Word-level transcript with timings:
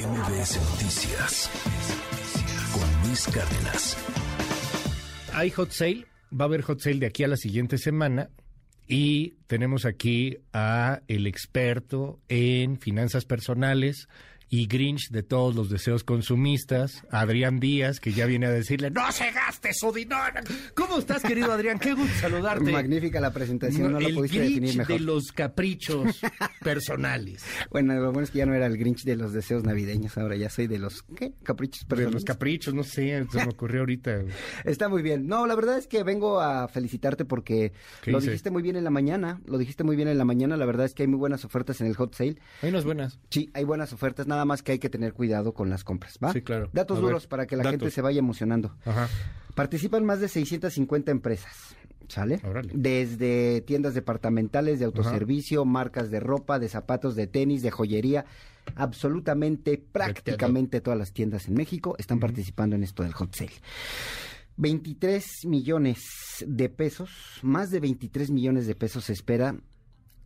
MBS 0.00 0.56
Noticias 0.70 1.50
con 2.72 3.06
Luis 3.06 3.26
Cárdenas. 3.26 3.98
Hay 5.34 5.50
hot 5.50 5.72
sale, 5.72 6.06
va 6.32 6.44
a 6.44 6.48
haber 6.48 6.62
hot 6.62 6.80
sale 6.80 7.00
de 7.00 7.06
aquí 7.06 7.22
a 7.22 7.28
la 7.28 7.36
siguiente 7.36 7.76
semana 7.76 8.30
y 8.88 9.34
tenemos 9.46 9.84
aquí 9.84 10.38
a 10.54 11.02
el 11.06 11.26
experto 11.26 12.18
en 12.28 12.78
finanzas 12.78 13.26
personales 13.26 14.08
y 14.52 14.66
Grinch 14.66 15.10
de 15.10 15.22
todos 15.22 15.54
los 15.54 15.70
deseos 15.70 16.02
consumistas, 16.02 17.04
Adrián 17.10 17.60
Díaz, 17.60 18.00
que 18.00 18.12
ya 18.12 18.26
viene 18.26 18.46
a 18.46 18.50
decirle, 18.50 18.90
no 18.90 19.10
se 19.12 19.30
gaste 19.30 19.72
su 19.72 19.92
dinero. 19.92 20.40
¿Cómo 20.74 20.98
estás, 20.98 21.22
querido 21.22 21.52
Adrián? 21.52 21.78
Qué 21.78 21.94
gusto 21.94 22.12
saludarte. 22.20 22.72
Magnífica 22.72 23.20
la 23.20 23.32
presentación, 23.32 23.92
no, 23.92 24.00
la 24.00 24.08
pudiste 24.08 24.40
definir 24.40 24.76
mejor. 24.76 24.98
de 24.98 25.00
los 25.04 25.30
caprichos 25.32 26.20
personales. 26.62 27.44
Bueno, 27.70 27.94
lo 27.94 28.10
bueno 28.10 28.22
es 28.22 28.32
que 28.32 28.38
ya 28.38 28.46
no 28.46 28.54
era 28.54 28.66
el 28.66 28.76
Grinch 28.76 29.04
de 29.04 29.14
los 29.14 29.32
deseos 29.32 29.62
navideños, 29.62 30.18
ahora 30.18 30.34
ya 30.34 30.50
soy 30.50 30.66
de 30.66 30.78
los, 30.78 31.04
¿qué? 31.14 31.32
Caprichos 31.44 31.84
personales. 31.84 32.10
De 32.10 32.14
los 32.14 32.24
caprichos, 32.24 32.74
no 32.74 32.82
sé, 32.82 33.24
se 33.30 33.38
me 33.38 33.52
ocurrió 33.52 33.80
ahorita. 33.80 34.22
Está 34.64 34.88
muy 34.88 35.02
bien. 35.02 35.28
No, 35.28 35.46
la 35.46 35.54
verdad 35.54 35.78
es 35.78 35.86
que 35.86 36.02
vengo 36.02 36.40
a 36.40 36.66
felicitarte 36.66 37.24
porque 37.24 37.72
lo 38.06 38.18
hice? 38.18 38.30
dijiste 38.30 38.50
muy 38.50 38.62
bien 38.62 38.74
en 38.74 38.82
la 38.82 38.90
mañana, 38.90 39.40
lo 39.44 39.58
dijiste 39.58 39.84
muy 39.84 39.94
bien 39.94 40.08
en 40.08 40.18
la 40.18 40.24
mañana, 40.24 40.56
la 40.56 40.66
verdad 40.66 40.86
es 40.86 40.94
que 40.94 41.04
hay 41.04 41.06
muy 41.06 41.18
buenas 41.18 41.44
ofertas 41.44 41.80
en 41.80 41.86
el 41.86 41.94
hot 41.94 42.14
sale. 42.14 42.36
Hay 42.62 42.70
unas 42.70 42.84
buenas. 42.84 43.20
Sí, 43.30 43.50
hay 43.54 43.62
buenas 43.62 43.92
ofertas, 43.92 44.26
nada 44.26 44.39
más 44.44 44.62
que 44.62 44.72
hay 44.72 44.78
que 44.78 44.88
tener 44.90 45.12
cuidado 45.12 45.54
con 45.54 45.70
las 45.70 45.84
compras, 45.84 46.18
¿va? 46.22 46.32
Sí, 46.32 46.42
claro. 46.42 46.68
Datos 46.72 46.98
A 46.98 47.00
ver, 47.00 47.08
duros 47.10 47.26
para 47.26 47.46
que 47.46 47.56
la 47.56 47.62
datos. 47.62 47.80
gente 47.80 47.90
se 47.94 48.02
vaya 48.02 48.18
emocionando. 48.18 48.76
Ajá. 48.84 49.08
Participan 49.54 50.04
más 50.04 50.20
de 50.20 50.28
650 50.28 51.10
empresas, 51.10 51.76
¿sale? 52.08 52.40
Órale. 52.44 52.70
Desde 52.74 53.60
tiendas 53.62 53.94
departamentales, 53.94 54.78
de 54.78 54.84
autoservicio, 54.84 55.64
marcas 55.64 56.10
de 56.10 56.20
ropa, 56.20 56.58
de 56.58 56.68
zapatos, 56.68 57.16
de 57.16 57.26
tenis, 57.26 57.62
de 57.62 57.70
joyería, 57.70 58.24
absolutamente, 58.76 59.76
prácticamente 59.78 60.80
todas 60.80 60.98
las 60.98 61.12
tiendas 61.12 61.48
en 61.48 61.54
México 61.54 61.96
están 61.98 62.20
participando 62.20 62.76
en 62.76 62.84
esto 62.84 63.02
del 63.02 63.12
hot 63.12 63.34
sale. 63.34 63.50
23 64.56 65.46
millones 65.46 66.44
de 66.46 66.68
pesos, 66.68 67.10
más 67.42 67.70
de 67.70 67.80
23 67.80 68.30
millones 68.30 68.66
de 68.66 68.74
pesos 68.74 69.04
se 69.04 69.12
espera 69.14 69.56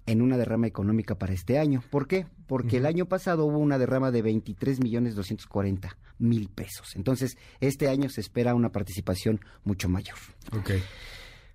en 0.07 0.23
una 0.23 0.37
derrama 0.37 0.67
económica 0.67 1.17
para 1.17 1.33
este 1.33 1.59
año. 1.59 1.83
¿Por 1.91 2.07
qué? 2.07 2.27
Porque 2.47 2.77
el 2.77 2.87
año 2.87 3.07
pasado 3.07 3.47
hubo 3.47 3.59
una 3.59 3.79
derrama 3.79 4.11
de 4.11 4.23
23 4.23 4.81
millones 4.81 5.15
240 5.15 5.97
mil 6.19 6.49
pesos. 6.49 6.95
Entonces, 6.97 7.37
este 7.61 7.89
año 7.89 8.09
se 8.09 8.21
espera 8.21 8.55
una 8.55 8.71
participación 8.71 9.41
mucho 9.65 9.89
mayor. 9.89 10.17
Ok. 10.53 10.73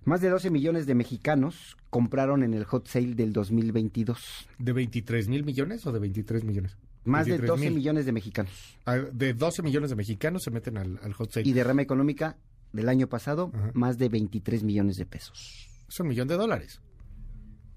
Más 0.04 0.20
de 0.20 0.30
12 0.30 0.50
millones 0.50 0.86
de 0.86 0.94
mexicanos 0.94 1.76
compraron 1.90 2.42
en 2.42 2.54
el 2.54 2.64
hot 2.64 2.86
sale 2.88 3.14
del 3.14 3.32
2022. 3.32 4.48
¿De 4.58 4.72
23 4.72 5.28
mil 5.28 5.44
millones 5.44 5.86
o 5.86 5.92
de 5.92 5.98
23 6.00 6.44
millones? 6.44 6.76
Más 7.04 7.26
de 7.26 7.32
12 7.32 7.42
23,000. 7.42 7.74
millones 7.74 8.06
de 8.06 8.12
mexicanos. 8.12 8.78
Ah, 8.86 8.96
De 8.96 9.34
12 9.34 9.62
millones 9.62 9.90
de 9.90 9.96
mexicanos 9.96 10.42
se 10.42 10.50
meten 10.50 10.76
al, 10.76 10.98
al 11.02 11.12
hot 11.12 11.30
sale. 11.32 11.48
Y 11.48 11.52
derrama 11.52 11.82
económica 11.82 12.36
del 12.72 12.88
año 12.88 13.08
pasado, 13.08 13.52
más 13.74 13.98
de 13.98 14.08
23 14.08 14.62
millones 14.62 14.96
de 14.96 15.06
pesos. 15.06 15.68
Es 15.88 15.98
un 16.00 16.08
millón 16.08 16.28
de 16.28 16.36
dólares. 16.36 16.80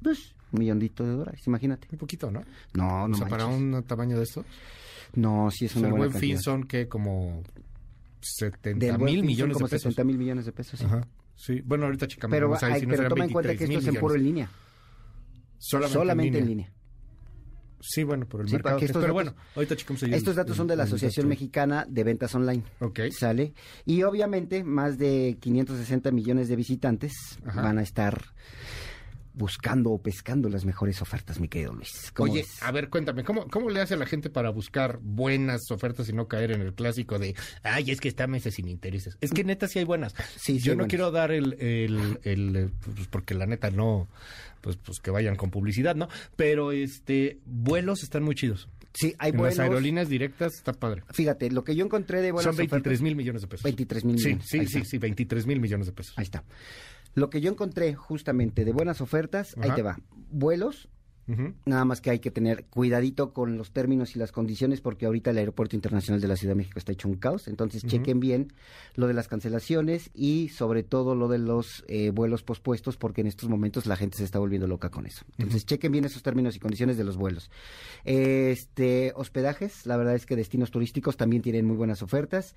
Pues, 0.02 0.36
un 0.54 0.60
millondito 0.60 1.04
de 1.04 1.12
dólares, 1.12 1.46
imagínate. 1.48 1.88
Muy 1.92 1.98
poquito, 1.98 2.32
¿no? 2.32 2.42
No, 2.74 3.08
no 3.08 3.16
o 3.16 3.18
sea, 3.18 3.28
para 3.28 3.46
manches. 3.48 3.62
un 3.62 3.84
tamaño 3.84 4.18
de 4.18 4.24
estos. 4.24 4.46
No, 5.16 5.52
sí 5.52 5.66
es 5.66 5.72
O 5.72 5.74
sea, 5.74 5.80
una 5.82 5.88
el 5.90 5.92
buena 5.94 6.12
buen 6.12 6.22
fin 6.22 6.30
cantidad. 6.32 6.42
son 6.44 6.64
que 6.64 6.88
como 6.88 7.44
70 8.22 8.86
Del 8.86 8.98
buen 8.98 9.06
mil 9.12 9.20
fin 9.22 9.26
millones 9.28 9.54
como 9.56 9.68
de 9.68 9.72
pesos. 9.72 9.94
70 9.94 10.04
mil 10.06 10.18
millones 10.18 10.46
de 10.46 10.52
pesos, 10.54 10.80
sí. 10.80 10.86
Ajá. 10.86 11.08
Sí, 11.36 11.62
bueno, 11.66 11.86
ahorita 11.86 12.08
checamos. 12.08 12.34
Pero, 12.34 12.48
vamos 12.48 12.64
a 12.64 12.68
ver 12.68 12.76
ay, 12.76 12.80
si 12.82 12.86
no 12.88 12.96
pero 12.96 13.10
toma 13.10 13.26
en 13.26 13.32
cuenta 13.32 13.52
que 13.56 13.66
23,000 13.66 13.78
esto 13.80 13.90
es 13.90 13.96
en 13.96 14.00
puro 14.02 14.16
en 14.16 14.24
línea. 14.24 14.50
Solamente, 15.58 15.94
Solamente 15.94 16.38
en 16.40 16.46
línea. 16.48 16.74
Sí, 17.86 18.04
bueno, 18.04 18.26
por 18.26 18.42
el 18.42 18.48
Sí, 18.48 18.54
mercado. 18.54 18.78
que- 18.80 18.86
estos 18.86 19.02
pero 19.04 19.14
datos- 19.14 19.34
bueno, 19.34 19.44
ahorita 19.56 19.76
checamos 19.76 20.04
ahí 20.04 20.10
el- 20.10 20.16
Estos 20.16 20.36
datos 20.38 20.56
son 20.56 20.68
de 20.68 20.76
la 20.78 20.84
el 20.84 20.88
Asociación. 20.88 21.28
Mexicana 21.28 21.86
de 21.90 22.04
Ventas 22.06 22.34
Online. 22.34 22.64
Ok. 22.80 23.02
¿Sale? 23.12 23.54
Y 23.86 24.04
obviamente 24.04 24.64
más 24.64 24.98
de 24.98 25.38
560 25.42 26.12
millones 26.12 26.48
de 26.48 26.56
visitantes 26.56 27.12
Ajá. 27.46 27.62
van 27.62 27.78
a 27.80 27.82
estar 27.82 28.24
buscando 29.34 29.90
o 29.92 30.02
pescando 30.02 30.50
las 30.50 30.64
mejores 30.66 31.02
ofertas, 31.02 31.40
mi 31.40 31.48
querido 31.48 31.74
Luis. 31.74 32.12
¿Cómo 32.14 32.32
Oye, 32.32 32.46
a 32.62 32.72
ver, 32.72 32.90
cuéntame, 32.90 33.24
¿cómo, 33.24 33.48
¿cómo 33.50 33.70
le 33.70 33.82
hace 33.82 33.98
la 33.98 34.06
gente 34.06 34.30
para 34.30 34.50
buscar 34.52 35.00
buenas 35.02 35.70
ofertas 35.72 36.08
y 36.10 36.14
no 36.14 36.28
caer 36.28 36.52
en 36.52 36.62
el 36.62 36.74
clásico 36.74 37.18
de, 37.20 37.36
ay, 37.64 37.92
es 37.92 38.00
que 38.00 38.08
está 38.10 38.28
meses 38.28 38.54
sin 38.56 38.68
intereses? 38.68 39.18
Es 39.22 39.32
que 39.32 39.44
neta 39.44 39.68
sí 39.68 39.80
hay 39.80 39.86
buenas. 39.86 40.14
Sí, 40.36 40.60
sí 40.60 40.60
Yo 40.60 40.74
no 40.74 40.78
buenas. 40.78 40.90
quiero 40.90 41.12
dar 41.12 41.32
el, 41.32 41.54
el, 41.60 42.20
el, 42.24 42.56
eh, 42.56 42.70
pues 42.96 43.08
porque 43.08 43.34
la 43.34 43.46
neta 43.46 43.72
no, 43.72 44.08
pues, 44.62 44.78
pues 44.78 45.00
que 45.00 45.10
vayan 45.12 45.36
con 45.36 45.50
publicidad, 45.50 45.96
¿no? 45.96 46.08
Pero 46.36 46.72
este, 46.72 47.40
vuelos 47.46 48.04
están 48.04 48.24
muy 48.24 48.36
chidos. 48.36 48.70
Sí, 48.96 49.16
hay 49.18 49.32
en 49.32 49.38
buenos. 49.38 49.58
las 49.58 49.64
aerolíneas 49.68 50.08
directas 50.08 50.54
está 50.54 50.72
padre. 50.72 51.02
Fíjate, 51.10 51.50
lo 51.50 51.64
que 51.64 51.76
yo 51.76 51.84
encontré 51.84 52.22
de 52.22 52.32
buenas 52.32 52.46
Son 52.46 52.56
23 52.58 52.82
ofertas- 53.00 53.02
mil 53.02 53.16
millones 53.16 53.42
de 53.42 53.48
pesos. 53.48 53.64
23 53.64 54.06
mil 54.06 54.20
Sí, 54.20 54.26
millones. 54.28 54.46
sí, 54.48 54.60
sí, 54.68 54.78
está. 54.78 54.86
sí, 54.90 54.98
23 55.00 55.48
mil 55.48 55.60
millones 55.60 55.88
de 55.88 55.94
pesos. 55.94 56.14
Ahí 56.16 56.26
está. 56.26 56.44
Lo 57.16 57.30
que 57.30 57.42
yo 57.42 57.52
encontré 57.52 57.94
justamente 57.96 58.66
de 58.66 58.72
buenas 58.72 59.02
ofertas, 59.02 59.56
ahí 59.62 59.72
te 59.72 59.82
va. 59.82 60.00
Vuelos. 60.32 60.90
Nada 61.66 61.86
más 61.86 62.02
que 62.02 62.10
hay 62.10 62.20
que 62.20 62.32
tener 62.32 62.66
cuidadito 62.66 63.32
con 63.32 63.58
los 63.58 63.72
términos 63.72 64.16
y 64.16 64.20
las 64.20 64.34
condiciones 64.34 64.82
porque 64.82 65.06
ahorita 65.06 65.32
el 65.32 65.38
Aeropuerto 65.38 65.76
Internacional 65.76 66.20
de 66.20 66.28
la 66.28 66.36
Ciudad 66.36 66.52
de 66.52 66.58
México 66.58 66.80
está 66.80 66.92
hecho 66.92 67.08
un 67.08 67.16
caos. 67.16 67.48
Entonces 67.48 67.86
chequen 67.86 68.20
bien 68.20 68.52
lo 68.96 69.08
de 69.08 69.14
las 69.14 69.30
cancelaciones 69.30 70.10
y 70.14 70.50
sobre 70.50 70.84
todo 70.84 71.16
lo 71.16 71.30
de 71.30 71.38
los 71.38 71.86
eh, 71.88 72.10
vuelos 72.10 72.44
pospuestos 72.44 72.98
porque 72.98 73.22
en 73.22 73.28
estos 73.28 73.48
momentos 73.48 73.86
la 73.86 73.96
gente 73.96 74.18
se 74.18 74.26
está 74.26 74.40
volviendo 74.40 74.68
loca 74.68 74.90
con 74.90 75.06
eso. 75.06 75.24
Entonces 75.38 75.66
chequen 75.66 75.94
bien 75.94 76.04
esos 76.04 76.24
términos 76.24 76.58
y 76.58 76.60
condiciones 76.60 76.98
de 76.98 77.06
los 77.06 77.16
vuelos. 77.16 77.50
Este 78.04 79.14
hospedajes, 79.16 79.86
la 79.86 79.96
verdad 79.96 80.16
es 80.16 80.26
que 80.26 80.36
destinos 80.36 80.72
turísticos 80.72 81.16
también 81.16 81.42
tienen 81.42 81.66
muy 81.66 81.78
buenas 81.78 82.02
ofertas. 82.02 82.54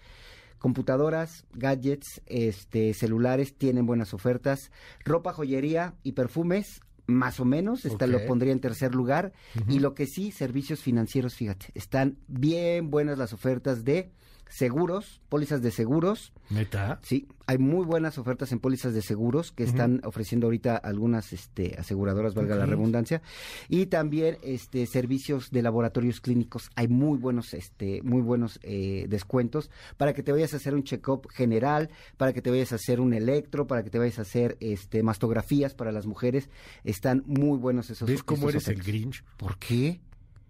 Computadoras, 0.58 1.44
gadgets, 1.52 2.22
este, 2.26 2.94
celulares 2.94 3.56
tienen 3.56 3.86
buenas 3.86 4.14
ofertas. 4.14 4.70
Ropa, 5.04 5.32
joyería 5.32 5.94
y 6.02 6.12
perfumes, 6.12 6.80
más 7.06 7.38
o 7.40 7.44
menos, 7.44 7.84
esta 7.84 8.06
lo 8.06 8.24
pondría 8.26 8.52
en 8.52 8.60
tercer 8.60 8.94
lugar. 8.94 9.32
Y 9.68 9.78
lo 9.78 9.94
que 9.94 10.06
sí, 10.06 10.32
servicios 10.32 10.80
financieros, 10.80 11.34
fíjate, 11.34 11.66
están 11.74 12.18
bien 12.26 12.90
buenas 12.90 13.18
las 13.18 13.32
ofertas 13.32 13.84
de 13.84 14.10
seguros, 14.48 15.20
pólizas 15.28 15.62
de 15.62 15.70
seguros. 15.70 16.32
¿Neta? 16.50 17.00
Sí, 17.02 17.26
hay 17.46 17.58
muy 17.58 17.84
buenas 17.84 18.18
ofertas 18.18 18.52
en 18.52 18.60
pólizas 18.60 18.94
de 18.94 19.02
seguros 19.02 19.52
que 19.52 19.64
están 19.64 20.00
ofreciendo 20.04 20.46
ahorita 20.46 20.76
algunas 20.76 21.32
este, 21.32 21.76
aseguradoras, 21.78 22.34
valga 22.34 22.56
la 22.56 22.66
redundancia, 22.66 23.22
y 23.68 23.86
también 23.86 24.38
este, 24.42 24.86
servicios 24.86 25.50
de 25.50 25.62
laboratorios 25.62 26.20
clínicos. 26.20 26.70
Hay 26.74 26.88
muy 26.88 27.18
buenos, 27.18 27.54
este, 27.54 28.02
muy 28.02 28.22
buenos 28.22 28.58
eh, 28.62 29.06
descuentos 29.08 29.70
para 29.96 30.12
que 30.12 30.22
te 30.22 30.32
vayas 30.32 30.54
a 30.54 30.56
hacer 30.56 30.74
un 30.74 30.84
check-up 30.84 31.28
general, 31.30 31.90
para 32.16 32.32
que 32.32 32.42
te 32.42 32.50
vayas 32.50 32.72
a 32.72 32.76
hacer 32.76 33.00
un 33.00 33.14
electro, 33.14 33.66
para 33.66 33.82
que 33.82 33.90
te 33.90 33.98
vayas 33.98 34.18
a 34.18 34.22
hacer 34.22 34.56
este, 34.60 35.02
mastografías 35.02 35.74
para 35.74 35.92
las 35.92 36.06
mujeres. 36.06 36.48
Están 36.84 37.22
muy 37.26 37.58
buenos 37.58 37.90
esos. 37.90 38.08
¿Ves 38.08 38.22
cómo 38.22 38.48
esos 38.48 38.66
eres 38.66 38.78
el. 38.78 38.84
Grinch? 38.84 39.24
¿Por 39.36 39.58
qué? 39.58 40.00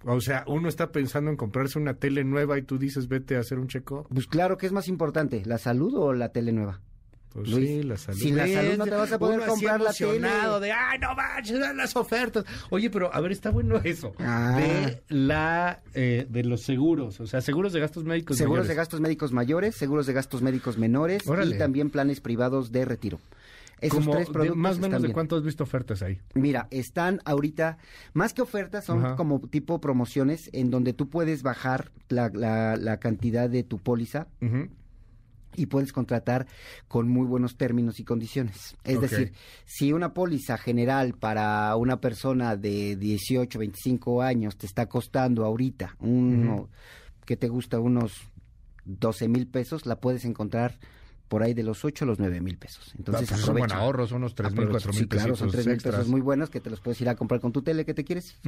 O 0.04 0.20
sea, 0.20 0.44
uno 0.46 0.68
está 0.68 0.92
pensando 0.92 1.30
en 1.30 1.36
comprarse 1.36 1.78
una 1.78 1.94
tele 1.94 2.22
nueva 2.24 2.58
y 2.58 2.62
tú 2.62 2.78
dices, 2.78 3.08
vete 3.08 3.36
a 3.36 3.40
hacer 3.40 3.58
un 3.58 3.66
check-up. 3.68 4.06
Pues 4.12 4.26
claro, 4.26 4.56
¿qué 4.56 4.66
es 4.66 4.72
más 4.72 4.88
importante, 4.88 5.42
la 5.46 5.58
salud 5.58 5.94
o 5.96 6.12
la 6.12 6.28
tele 6.30 6.52
nueva? 6.52 6.80
Pues 7.32 7.50
Luis, 7.50 7.68
sí, 7.68 7.82
la 7.82 7.96
salud. 7.98 8.18
sin 8.18 8.34
la 8.36 8.46
salud 8.46 8.78
no 8.78 8.84
te 8.84 8.90
vas 8.92 9.12
a 9.12 9.18
poder 9.18 9.40
Uno 9.40 9.46
comprar 9.48 9.78
la 9.80 9.92
tele. 9.92 10.18
de, 10.20 10.72
ay, 10.72 10.98
no 10.98 11.14
manches, 11.14 11.58
dan 11.60 11.76
las 11.76 11.94
ofertas. 11.94 12.44
Oye, 12.70 12.88
pero 12.88 13.12
a 13.14 13.20
ver, 13.20 13.30
está 13.32 13.50
bueno 13.50 13.78
eso. 13.84 14.14
Ah. 14.20 14.56
De 14.58 15.02
la, 15.10 15.82
eh, 15.92 16.26
de 16.30 16.44
los 16.44 16.62
seguros, 16.62 17.20
o 17.20 17.26
sea, 17.26 17.42
seguros 17.42 17.74
de 17.74 17.80
gastos 17.80 18.04
médicos 18.04 18.38
Seguros 18.38 18.60
mayores. 18.60 18.68
de 18.68 18.74
gastos 18.74 19.00
médicos 19.02 19.32
mayores, 19.32 19.74
seguros 19.76 20.06
de 20.06 20.14
gastos 20.14 20.40
médicos 20.40 20.78
menores 20.78 21.26
Órale. 21.26 21.56
y 21.56 21.58
también 21.58 21.90
planes 21.90 22.20
privados 22.20 22.72
de 22.72 22.86
retiro. 22.86 23.18
Esos 23.81 23.98
Como 24.00 24.12
tres 24.12 24.28
de- 24.28 24.32
productos 24.32 24.56
más 24.56 24.76
o 24.78 24.81
menos 24.81 25.03
de 25.03 25.12
cuánto 25.12 25.37
has 25.37 25.42
visto 25.42 25.62
ofertas 25.64 26.03
ahí. 26.03 26.19
Mira, 26.34 26.66
están 26.70 27.20
ahorita, 27.26 27.76
más 28.14 28.32
que 28.32 28.41
ofertas, 28.42 28.84
son 28.87 29.04
Ajá. 29.04 29.16
como 29.16 29.38
tipo 29.41 29.81
promociones 29.82 30.48
en 30.54 30.70
donde 30.70 30.94
tú 30.94 31.10
puedes 31.10 31.42
bajar 31.42 31.92
la, 32.09 32.31
la- 32.32 32.76
la 32.76 32.97
cantidad 32.98 33.50
de 33.50 33.62
tu 33.65 33.78
póliza 33.78 34.28
y 35.59 35.66
puedes 35.66 35.92
contratar 35.92 36.47
con 36.89 37.09
muy 37.09 37.27
buenos 37.27 37.56
términos 37.56 37.98
y 38.00 38.04
condiciones. 38.04 38.77
Es 38.84 39.00
decir, 39.00 39.33
si 39.66 39.92
una 39.92 40.12
póliza 40.15 40.56
general 40.59 41.15
para 41.15 41.74
una 41.77 42.00
persona 42.00 42.56
de 42.56 42.97
18, 42.97 43.59
25 43.59 44.22
años 44.22 44.56
te 44.56 44.66
está 44.66 44.86
costando 44.86 45.45
ahorita 45.45 45.97
uno, 46.00 46.68
que 47.24 47.36
te 47.36 47.48
gusta 47.48 47.78
unos 47.80 48.12
12 48.84 49.28
mil 49.28 49.47
pesos, 49.48 49.84
la 49.86 49.97
puedes 49.97 50.24
encontrar 50.24 50.78
por 51.28 51.42
ahí 51.42 51.54
de 51.54 51.62
los 51.62 51.84
8 51.84 52.04
a 52.04 52.08
los 52.08 52.18
9 52.18 52.40
mil 52.40 52.56
pesos. 52.58 52.92
Entonces 52.96 53.30
Ah, 53.32 53.34
pues 53.44 53.58
buen 53.58 53.72
ahorro, 53.72 54.06
son 54.06 54.18
unos 54.18 54.34
tres 54.34 54.52
mil, 54.52 54.60
Aprovecha. 54.64 54.72
cuatro 54.86 54.92
mil 54.92 55.00
Sí, 55.02 55.08
claro, 55.08 55.36
son 55.36 55.48
pesitos 55.50 55.64
3 55.64 55.66
mil 55.66 55.82
pesos 55.92 56.08
muy 56.08 56.20
buenos 56.20 56.50
que 56.50 56.60
te 56.60 56.70
los 56.70 56.80
puedes 56.80 57.00
ir 57.00 57.08
a 57.08 57.16
comprar 57.16 57.40
con 57.40 57.52
tu 57.52 57.62
tele 57.62 57.84
que 57.84 57.94
te 57.94 58.04
quieres 58.04 58.38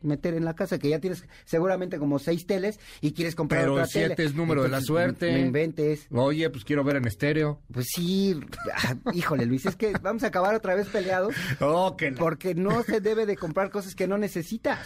meter 0.00 0.34
en 0.34 0.44
la 0.44 0.54
casa, 0.54 0.78
que 0.78 0.88
ya 0.88 0.98
tienes 1.00 1.24
seguramente 1.44 1.98
como 1.98 2.18
seis 2.18 2.46
teles 2.46 2.78
y 3.00 3.12
quieres 3.12 3.34
comprar 3.34 3.62
Pero 3.62 3.72
otra 3.74 3.86
siete 3.86 4.16
tele. 4.16 4.28
es 4.28 4.34
número 4.34 4.62
de 4.62 4.68
la 4.68 4.80
suerte. 4.80 5.32
No 5.32 5.38
inventes. 5.38 6.06
Oye, 6.10 6.48
pues 6.50 6.64
quiero 6.64 6.84
ver 6.84 6.96
en 6.96 7.06
estéreo. 7.06 7.60
Pues 7.72 7.86
sí, 7.94 8.38
ah, 8.74 8.94
híjole 9.12 9.46
Luis, 9.46 9.66
es 9.66 9.76
que 9.76 9.92
vamos 10.02 10.22
a 10.24 10.28
acabar 10.28 10.54
otra 10.54 10.74
vez 10.74 10.88
peleados 10.88 11.34
Oh, 11.60 11.96
que 11.96 12.10
la- 12.10 12.18
porque 12.18 12.54
no 12.54 12.82
se 12.82 13.00
debe 13.00 13.26
de 13.26 13.36
comprar 13.36 13.70
cosas 13.70 13.94
que 13.94 14.06
no 14.08 14.18
necesitas. 14.18 14.78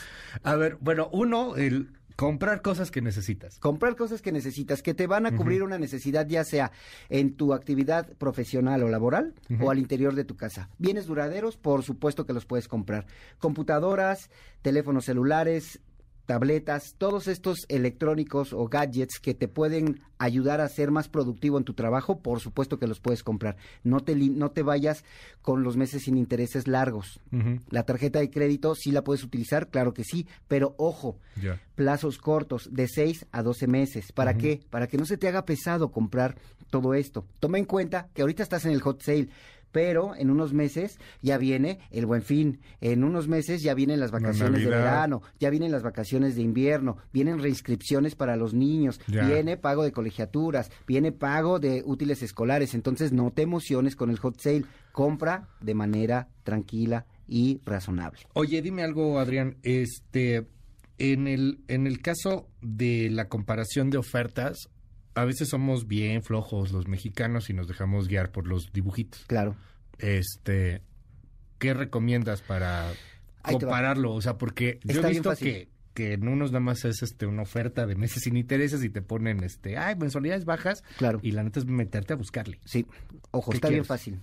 A 0.43 0.57
ver, 0.57 0.77
bueno, 0.81 1.09
uno, 1.13 1.57
el 1.57 1.91
Comprar 2.17 2.63
cosas 2.63 2.91
que 2.91 3.03
necesitas. 3.03 3.59
Comprar 3.59 3.95
cosas 3.95 4.23
que 4.23 4.33
necesitas, 4.33 4.83
que 4.83 4.95
te 4.95 5.07
van 5.07 5.27
a 5.27 5.37
cubrir 5.37 5.63
una 5.63 5.79
necesidad, 5.79 6.27
ya 6.27 6.45
sea 6.45 6.73
en 7.11 7.35
tu 7.35 7.53
actividad 7.53 8.11
profesional 8.15 8.83
o 8.83 8.89
laboral 8.89 9.35
o 9.61 9.71
al 9.71 9.79
interior 9.79 10.15
de 10.15 10.25
tu 10.25 10.35
casa. 10.35 10.71
Bienes 10.79 11.07
duraderos, 11.07 11.59
por 11.59 11.83
supuesto 11.83 12.25
que 12.25 12.33
los 12.33 12.47
puedes 12.47 12.69
comprar. 12.69 13.07
Computadoras, 13.39 14.31
teléfonos 14.63 15.05
celulares, 15.05 15.81
tabletas, 16.27 16.95
todos 16.99 17.29
estos 17.29 17.65
electrónicos 17.69 18.53
o 18.53 18.69
gadgets 18.69 19.19
que 19.21 19.35
te 19.35 19.49
pueden 19.49 20.01
ayudar 20.19 20.61
a 20.61 20.69
ser 20.69 20.91
más 20.91 21.09
productivo 21.09 21.59
en 21.59 21.65
tu 21.65 21.75
trabajo, 21.75 22.21
por 22.21 22.41
supuesto 22.41 22.79
que 22.79 22.87
los 22.87 23.01
puedes 23.01 23.23
comprar. 23.23 23.57
No 23.85 24.01
te, 24.01 24.15
no 24.15 24.51
te 24.51 24.63
vayas 24.63 25.05
con 25.43 25.63
los 25.63 25.77
meses 25.77 26.03
sin 26.05 26.17
intereses 26.17 26.67
largos. 26.69 27.21
La 27.71 27.85
tarjeta 27.85 28.19
de 28.19 28.31
crédito 28.31 28.75
sí 28.75 28.91
la 28.91 29.05
puedes 29.05 29.23
utilizar, 29.23 29.69
claro 29.69 29.95
que 29.95 30.05
sí, 30.05 30.27
pero 30.49 30.75
ojo, 30.79 31.19
plazos 31.75 32.19
cortos, 32.19 32.69
de 32.73 32.89
6 32.89 33.27
a 33.31 33.43
12 33.43 33.67
meses. 33.67 34.13
¿Para 34.13 34.37
qué? 34.37 34.61
Para 34.71 34.89
que 34.89 34.99
no 34.99 35.05
se 35.05 35.17
te 35.17 35.29
haga 35.29 35.45
pesado 35.45 35.91
comprar 35.91 36.37
todo 36.71 36.95
esto. 36.95 37.27
Toma 37.39 37.59
en 37.59 37.65
cuenta 37.65 38.09
que 38.13 38.23
ahorita 38.23 38.43
estás 38.43 38.65
en 38.65 38.73
el 38.73 38.81
hot 38.81 39.03
sale, 39.03 39.29
pero 39.77 40.17
en 40.17 40.31
unos 40.31 40.55
meses 40.55 40.99
ya 41.21 41.37
viene 41.37 41.81
el 41.91 42.07
buen 42.07 42.23
fin, 42.23 42.61
en 42.81 43.05
unos 43.05 43.29
meses 43.29 43.61
ya 43.63 43.75
vienen 43.75 44.01
las 44.01 44.11
vacaciones 44.11 44.63
de 44.63 44.71
verano, 44.71 45.21
ya 45.39 45.51
vienen 45.51 45.71
las 45.71 45.83
vacaciones 45.83 46.35
de 46.35 46.41
invierno, 46.41 46.97
vienen 47.13 47.41
reinscripciones 47.43 48.15
para 48.15 48.37
los 48.37 48.55
niños, 48.55 48.99
Ya. 49.07 49.27
viene 49.29 49.59
pago 49.59 49.85
de 49.85 49.93
colegiaturas, 49.93 50.71
viene 50.87 51.13
pago 51.13 51.59
de 51.59 51.83
útiles 51.85 52.23
escolares. 52.23 52.73
Entonces 52.73 53.13
no 53.13 53.31
te 53.33 53.43
emociones 53.43 53.97
con 53.97 54.09
el 54.09 54.19
hot 54.19 54.41
sale, 54.41 54.65
compra 54.93 55.51
de 55.61 55.75
manera 55.75 56.31
tranquila 56.43 57.05
y 57.29 57.61
razonable. 57.67 58.21
Oye, 58.33 58.63
dime 58.63 58.83
algo, 58.83 59.19
Adrián. 59.19 59.59
Este, 59.63 60.47
en 60.97 61.27
el, 61.27 61.61
en 61.69 61.87
el 61.87 62.01
caso 62.01 62.49
de 62.63 63.11
la 63.11 63.29
comparación 63.29 63.91
de 63.91 63.99
ofertas, 63.99 64.71
a 65.17 65.25
veces 65.25 65.49
somos 65.49 65.89
bien 65.89 66.23
flojos 66.23 66.73
los 66.73 66.87
mexicanos 66.87 67.49
y 67.49 67.55
nos 67.55 67.67
dejamos 67.67 68.07
guiar 68.07 68.31
por 68.31 68.47
los 68.47 68.73
dibujitos. 68.73 69.25
Claro. 69.27 69.57
Este, 69.99 70.83
¿qué 71.59 71.73
recomiendas 71.73 72.43
para 72.43 72.93
compararlo? 73.43 74.13
O 74.13 74.21
sea, 74.21 74.37
porque 74.37 74.79
yo 74.85 75.03
he 75.03 75.09
visto 75.09 75.35
que, 75.35 75.71
que 75.95 76.13
en 76.13 76.29
unos 76.29 76.53
nada 76.53 76.61
más 76.61 76.85
es 76.85 77.03
este 77.03 77.25
una 77.25 77.43
oferta 77.43 77.87
de 77.87 77.97
meses 77.97 78.25
sin 78.25 78.37
intereses 78.37 78.85
y 78.85 78.91
te 78.91 79.01
ponen 79.01 79.43
este, 79.43 79.79
ay, 79.79 79.97
mensualidades 79.97 80.45
bajas. 80.45 80.85
Claro. 80.99 81.19
Y 81.23 81.31
la 81.31 81.43
neta 81.43 81.61
es 81.61 81.67
meterte 81.67 82.13
a 82.13 82.17
buscarle. 82.17 82.61
Sí, 82.67 82.87
ojo, 83.31 83.53
¿Qué 83.53 83.57
está 83.57 83.71
bien 83.71 83.87
fácil. 83.87 84.21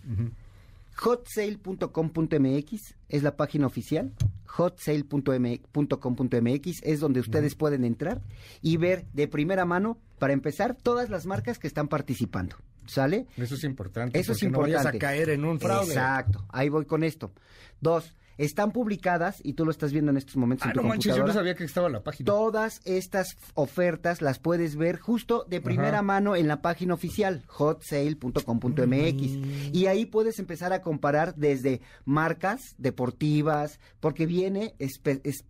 Hotsale.com.mx 1.02 2.96
es 3.10 3.24
la 3.24 3.36
página 3.36 3.66
oficial. 3.66 4.14
hotsale.com.mx 4.46 6.84
es 6.84 7.00
donde 7.00 7.20
ustedes 7.20 7.56
pueden 7.56 7.84
entrar 7.84 8.22
y 8.62 8.78
ver 8.78 9.08
de 9.14 9.28
primera 9.28 9.66
mano, 9.66 9.98
para 10.24 10.32
empezar, 10.32 10.78
todas 10.82 11.10
las 11.10 11.26
marcas 11.26 11.60
que 11.60 11.68
están 11.68 11.90
participando. 11.90 12.56
¿Sale? 12.86 13.28
Eso 13.36 13.56
es 13.56 13.66
importante. 13.66 14.18
Eso 14.18 14.32
es 14.32 14.38
porque 14.40 14.52
no 14.54 14.60
vayas 14.62 14.80
importante. 14.86 15.06
a 15.06 15.10
caer 15.10 15.30
en 15.32 15.44
un 15.44 15.60
fraude. 15.60 15.88
Exacto, 15.88 16.46
ahí 16.48 16.70
voy 16.70 16.86
con 16.86 17.04
esto. 17.04 17.34
Dos, 17.82 18.16
están 18.38 18.72
publicadas, 18.72 19.42
y 19.44 19.52
tú 19.54 19.66
lo 19.66 19.72
estás 19.72 19.92
viendo 19.92 20.12
en 20.12 20.18
estos 20.18 20.38
momentos 20.38 20.66
Ah, 20.66 20.70
en 20.70 20.76
tu 20.76 20.82
no 20.82 20.88
manches, 20.88 21.14
yo 21.14 21.26
no 21.28 21.34
sabía 21.34 21.56
que 21.56 21.66
estaba 21.66 21.90
la 21.90 22.04
página. 22.04 22.26
Todas 22.26 22.80
estas 22.86 23.36
ofertas 23.54 24.22
las 24.22 24.40
puedes 24.40 24.78
ver 24.78 24.98
justo 24.98 25.46
de 25.50 25.60
primera 25.60 25.98
Ajá. 25.98 26.02
mano 26.04 26.36
en 26.38 26.48
la 26.48 26.62
página 26.62 26.94
oficial, 26.94 27.44
hotsale.com.mx. 27.48 29.38
Mm. 29.38 29.76
Y 29.76 29.86
ahí 29.88 30.06
puedes 30.06 30.40
empezar 30.40 30.72
a 30.74 30.82
comparar 30.82 31.36
desde 31.36 31.82
marcas 32.06 32.76
deportivas, 32.78 33.80
porque 34.00 34.26
viene, 34.26 34.74
es- 34.80 35.02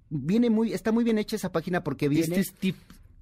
viene 0.09 0.49
muy, 0.49 0.73
está 0.73 0.91
muy 0.91 1.03
bien 1.03 1.19
hecha 1.19 1.35
esa 1.35 1.51
página 1.51 1.83
porque 1.83 2.09
viene, 2.09 2.37
Este 2.37 2.39
es 2.41 2.53
tip 2.53 2.75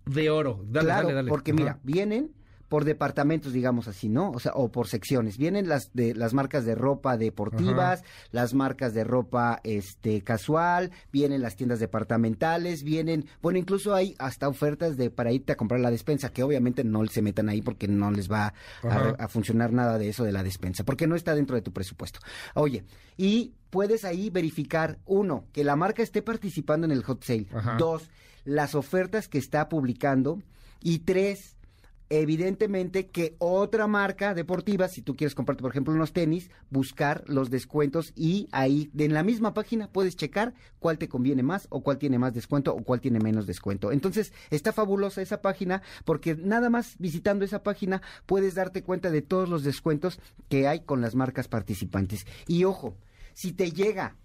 de 0.05 0.29
oro. 0.29 0.61
Dale, 0.65 0.85
claro, 0.87 1.01
dale, 1.03 1.15
dale. 1.15 1.29
porque 1.29 1.51
Ajá. 1.51 1.59
mira, 1.59 1.79
vienen 1.83 2.31
por 2.71 2.85
departamentos, 2.85 3.51
digamos 3.51 3.89
así, 3.89 4.07
¿no? 4.07 4.31
O 4.31 4.39
sea, 4.39 4.53
o 4.55 4.71
por 4.71 4.87
secciones. 4.87 5.37
Vienen 5.37 5.67
las 5.67 5.91
de 5.93 6.15
las 6.15 6.33
marcas 6.33 6.63
de 6.63 6.73
ropa 6.73 7.17
deportivas, 7.17 8.01
las 8.31 8.53
marcas 8.53 8.93
de 8.93 9.03
ropa 9.03 9.59
este 9.65 10.21
casual, 10.21 10.91
vienen 11.11 11.41
las 11.41 11.57
tiendas 11.57 11.81
departamentales, 11.81 12.83
vienen, 12.83 13.25
bueno, 13.41 13.59
incluso 13.59 13.93
hay 13.93 14.15
hasta 14.19 14.47
ofertas 14.47 14.95
de 14.95 15.09
para 15.09 15.33
irte 15.33 15.51
a 15.51 15.57
comprar 15.57 15.81
la 15.81 15.91
despensa, 15.91 16.31
que 16.31 16.43
obviamente 16.43 16.85
no 16.85 17.05
se 17.07 17.21
metan 17.21 17.49
ahí 17.49 17.61
porque 17.61 17.89
no 17.89 18.09
les 18.09 18.31
va 18.31 18.53
a, 18.83 19.15
a 19.19 19.27
funcionar 19.27 19.73
nada 19.73 19.97
de 19.97 20.07
eso 20.07 20.23
de 20.23 20.31
la 20.31 20.41
despensa, 20.41 20.85
porque 20.85 21.07
no 21.07 21.17
está 21.17 21.35
dentro 21.35 21.57
de 21.57 21.61
tu 21.61 21.73
presupuesto. 21.73 22.21
Oye, 22.53 22.85
y 23.17 23.51
puedes 23.69 24.05
ahí 24.05 24.29
verificar 24.29 24.97
uno, 25.05 25.43
que 25.51 25.65
la 25.65 25.75
marca 25.75 26.03
esté 26.03 26.21
participando 26.21 26.85
en 26.85 26.93
el 26.93 27.03
hot 27.03 27.21
sale. 27.21 27.47
Ajá. 27.53 27.75
Dos, 27.77 28.09
las 28.45 28.75
ofertas 28.75 29.27
que 29.27 29.39
está 29.39 29.67
publicando 29.67 30.41
y 30.79 30.99
tres, 30.99 31.57
evidentemente 32.11 33.07
que 33.07 33.35
otra 33.39 33.87
marca 33.87 34.33
deportiva, 34.33 34.89
si 34.89 35.01
tú 35.01 35.15
quieres 35.15 35.33
comprarte, 35.33 35.61
por 35.61 35.71
ejemplo, 35.71 35.93
unos 35.93 36.11
tenis, 36.11 36.51
buscar 36.69 37.23
los 37.27 37.49
descuentos 37.49 38.11
y 38.15 38.49
ahí 38.51 38.91
en 38.97 39.13
la 39.13 39.23
misma 39.23 39.53
página 39.53 39.87
puedes 39.87 40.17
checar 40.17 40.53
cuál 40.79 40.97
te 40.97 41.07
conviene 41.07 41.41
más 41.41 41.67
o 41.69 41.81
cuál 41.81 41.97
tiene 41.97 42.19
más 42.19 42.33
descuento 42.33 42.75
o 42.75 42.83
cuál 42.83 42.99
tiene 42.99 43.19
menos 43.19 43.47
descuento. 43.47 43.93
Entonces, 43.93 44.33
está 44.49 44.73
fabulosa 44.73 45.21
esa 45.21 45.41
página 45.41 45.81
porque 46.03 46.35
nada 46.35 46.69
más 46.69 46.97
visitando 46.99 47.45
esa 47.45 47.63
página 47.63 48.01
puedes 48.25 48.55
darte 48.55 48.83
cuenta 48.83 49.09
de 49.09 49.21
todos 49.21 49.47
los 49.47 49.63
descuentos 49.63 50.19
que 50.49 50.67
hay 50.67 50.81
con 50.81 50.99
las 50.99 51.15
marcas 51.15 51.47
participantes. 51.47 52.25
Y 52.45 52.65
ojo, 52.65 52.97
si 53.33 53.53
te 53.53 53.71
llega 53.71 54.17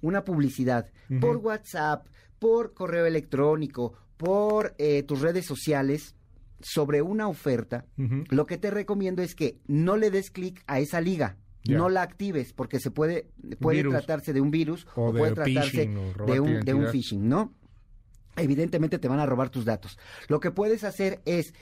una 0.00 0.24
publicidad 0.24 0.90
por 1.20 1.36
WhatsApp, 1.36 2.06
por 2.40 2.74
correo 2.74 3.06
electrónico, 3.06 3.94
por 4.16 4.74
eh, 4.78 5.04
tus 5.04 5.20
redes 5.20 5.46
sociales 5.46 6.16
sobre 6.60 7.02
una 7.02 7.28
oferta, 7.28 7.86
lo 7.96 8.46
que 8.46 8.58
te 8.58 8.70
recomiendo 8.70 9.22
es 9.22 9.34
que 9.34 9.58
no 9.66 9.96
le 9.96 10.10
des 10.10 10.30
clic 10.30 10.62
a 10.66 10.80
esa 10.80 11.00
liga. 11.00 11.36
No 11.68 11.88
la 11.90 12.02
actives 12.02 12.52
porque 12.54 12.80
se 12.80 12.90
puede 12.90 13.28
puede 13.60 13.78
Virus. 13.78 13.92
tratarse 13.94 14.32
de 14.32 14.40
un 14.40 14.50
virus 14.50 14.86
O 14.94 15.06
o, 15.08 15.12
de 15.12 15.18
puede 15.18 15.32
tratarse 15.34 15.90
o 16.18 16.24
de 16.24 16.40
un, 16.40 16.60
de 16.60 16.72
un 16.72 16.86
phishing, 16.86 17.28
¿no? 17.28 17.52
Evidentemente 18.36 18.98
te 18.98 19.08
van 19.08 19.18
a 19.20 19.26
robar 19.26 19.50
tus 19.50 19.64
datos. 19.66 19.98
Lo 20.28 20.40
que 20.40 20.50
puedes 20.50 20.82
hacer 20.84 21.20
es 21.26 21.52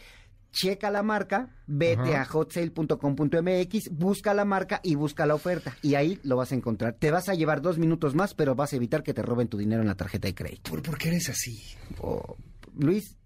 checa 0.53 0.91
la 0.91 1.03
marca, 1.03 1.51
vete 1.67 2.15
Ajá. 2.15 2.23
a 2.23 2.25
hotsale.com.mx, 2.39 3.91
busca 3.91 4.33
la 4.35 4.45
marca 4.45 4.81
y 4.83 4.95
busca 4.95 5.27
la 5.27 5.35
oferta. 5.35 5.77
Y 5.83 5.95
ahí 5.95 6.21
lo 6.23 6.37
vas 6.37 6.53
a 6.53 6.55
encontrar. 6.55 6.95
Te 6.99 7.11
vas 7.11 7.29
a 7.29 7.35
llevar 7.35 7.61
dos 7.61 7.79
minutos 7.79 8.15
más, 8.15 8.35
pero 8.35 8.55
vas 8.55 8.73
a 8.73 8.77
evitar 8.77 9.03
que 9.03 9.15
te 9.15 9.23
roben 9.23 9.49
tu 9.49 9.57
dinero 9.59 9.83
en 9.83 9.89
la 9.89 9.97
tarjeta 9.97 10.29
de 10.29 10.35
crédito. 10.35 10.71
¿Por, 10.71 10.83
por 10.83 10.99
qué 10.99 11.09
eres 11.09 11.29
así? 11.29 11.63
Oh, 12.01 12.37
Luis, 12.79 13.17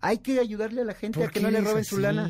hay 0.00 0.18
que 0.18 0.38
ayudarle 0.40 0.82
a 0.82 0.84
la 0.84 0.94
gente 0.94 1.20
a 1.20 1.22
¿Por 1.24 1.32
que 1.32 1.40
no 1.40 1.50
le 1.50 1.60
roben 1.60 1.84
su 1.84 1.98
lana. 1.98 2.28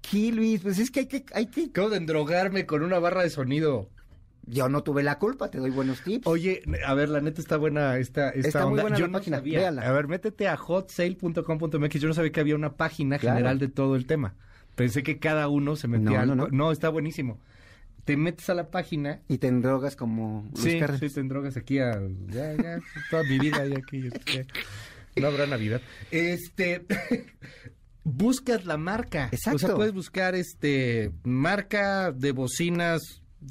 ¿Qué, 0.00 0.32
Luis? 0.32 0.60
Pues 0.62 0.78
es 0.78 0.90
que 0.90 1.00
hay 1.00 1.06
que... 1.06 1.24
Hay 1.34 1.46
que... 1.46 1.64
Acabo 1.64 1.90
de 1.90 1.98
endrogarme 1.98 2.66
con 2.66 2.82
una 2.82 2.98
barra 2.98 3.22
de 3.22 3.30
sonido. 3.30 3.88
Yo 4.46 4.68
no 4.70 4.82
tuve 4.82 5.02
la 5.02 5.18
culpa, 5.18 5.50
te 5.50 5.58
doy 5.58 5.70
buenos 5.70 6.00
tips. 6.02 6.26
Oye, 6.26 6.62
a 6.86 6.94
ver, 6.94 7.10
la 7.10 7.20
neta 7.20 7.40
está 7.42 7.58
buena 7.58 7.98
esta, 7.98 8.30
esta 8.30 8.48
Está 8.48 8.60
muy 8.62 8.70
onda. 8.72 8.82
buena 8.82 8.96
Yo 8.96 9.06
la 9.06 9.12
no 9.12 9.18
página, 9.18 9.36
sabía. 9.38 9.58
véala. 9.58 9.82
A 9.82 9.92
ver, 9.92 10.08
métete 10.08 10.48
a 10.48 10.56
hotsale.com.mx. 10.56 12.00
Yo 12.00 12.08
no 12.08 12.14
sabía 12.14 12.32
que 12.32 12.40
había 12.40 12.54
una 12.54 12.72
página 12.74 13.18
Claro. 13.18 13.36
general 13.36 13.58
de 13.58 13.68
todo 13.68 13.94
el 13.96 14.06
tema. 14.06 14.34
Pensé 14.74 15.02
que 15.02 15.18
cada 15.18 15.48
uno 15.48 15.76
se 15.76 15.88
metía 15.88 16.24
No, 16.24 16.32
al- 16.32 16.36
no, 16.38 16.48
no. 16.48 16.72
está 16.72 16.88
buenísimo. 16.88 17.38
Te 18.08 18.16
metes 18.16 18.48
a 18.48 18.54
la 18.54 18.70
página. 18.70 19.20
Y 19.28 19.36
te 19.36 19.50
drogas 19.52 19.94
como 19.94 20.48
Luis 20.54 20.64
Sí, 20.64 20.78
Cárdenas. 20.80 21.00
sí, 21.12 21.14
te 21.14 21.22
drogas 21.24 21.58
aquí 21.58 21.78
a... 21.78 22.00
Ya, 22.28 22.54
ya, 22.56 22.78
toda 23.10 23.22
mi 23.24 23.38
vida 23.38 23.66
ya 23.66 23.76
aquí. 23.76 24.08
no 25.16 25.26
habrá 25.26 25.46
Navidad. 25.46 25.82
Este... 26.10 26.86
Buscas 28.04 28.64
la 28.64 28.78
marca. 28.78 29.28
O 29.30 29.36
sea, 29.36 29.52
Exacto. 29.52 29.76
puedes 29.76 29.92
buscar 29.92 30.34
este 30.34 31.12
marca 31.24 32.10
de 32.10 32.32
bocinas 32.32 33.02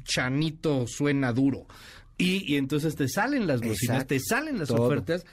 Chanito 0.02 0.88
suena 0.88 1.32
duro. 1.32 1.68
Y, 2.16 2.52
y 2.52 2.56
entonces 2.56 2.96
te 2.96 3.06
salen 3.06 3.46
las 3.46 3.60
bocinas, 3.60 3.82
Exacto. 4.02 4.06
te 4.08 4.18
salen 4.18 4.58
las 4.58 4.66
Todo. 4.70 4.82
ofertas 4.82 5.24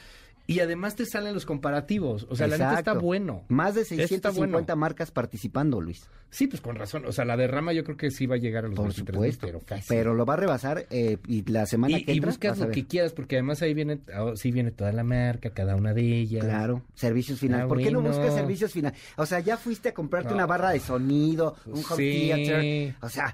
y 0.48 0.60
además 0.60 0.96
te 0.96 1.06
salen 1.06 1.34
los 1.34 1.46
comparativos. 1.46 2.28
O 2.30 2.36
sea, 2.36 2.48
la 2.48 2.58
neta 2.58 2.78
está 2.80 2.94
bueno. 2.94 3.44
Más 3.48 3.74
de 3.76 3.82
Eso 3.82 3.94
está 3.96 4.08
650 4.08 4.74
bueno. 4.74 4.80
marcas 4.80 5.12
participando, 5.12 5.82
Luis. 5.82 6.08
Sí, 6.30 6.48
pues 6.48 6.62
con 6.62 6.76
razón. 6.76 7.06
O 7.06 7.12
sea, 7.12 7.26
la 7.26 7.38
derrama 7.38 7.72
yo 7.74 7.84
creo 7.84 7.98
que 7.98 8.12
sí 8.12 8.26
va 8.26 8.36
a 8.36 8.38
llegar 8.38 8.66
a 8.66 8.68
los 8.68 8.76
Por 8.76 8.88
23 8.88 9.36
supuesto. 9.36 9.62
pero 9.88 10.14
lo 10.14 10.26
va 10.26 10.34
a 10.34 10.38
rebasar 10.38 10.86
eh, 10.90 11.18
y 11.28 11.44
la 11.50 11.66
semana 11.66 11.98
y, 11.98 12.04
que 12.04 12.12
y 12.14 12.18
entra 12.18 12.30
buscas 12.32 12.52
vas 12.52 12.62
a 12.62 12.66
lo 12.68 12.72
que 12.72 12.86
quieras, 12.86 13.14
porque 13.14 13.38
además 13.38 13.62
ahí 13.62 13.74
viene, 13.74 14.00
ah, 14.14 14.34
sí 14.36 14.52
viene 14.52 14.72
toda 14.72 14.92
la 14.92 15.04
marca, 15.04 15.50
cada 15.52 15.76
una 15.76 15.94
de 15.94 16.02
ellas. 16.20 16.44
Claro, 16.44 16.84
servicios 16.94 17.40
finales. 17.40 17.66
Ah, 17.66 17.68
¿Por 17.68 17.82
qué 17.82 17.90
no 17.92 18.02
buscas 18.02 18.34
servicios 18.36 18.72
finales? 18.74 19.00
O 19.18 19.26
sea, 19.26 19.40
ya 19.40 19.58
fuiste 19.58 19.90
a 19.90 19.94
comprarte 19.94 20.30
No. 20.30 20.36
una 20.36 20.46
barra 20.46 20.72
de 20.72 20.80
sonido, 20.80 21.56
un 21.66 21.84
home 21.90 21.96
Sí. 21.96 22.32
theater. 22.34 22.96
O 23.02 23.10
sea, 23.10 23.34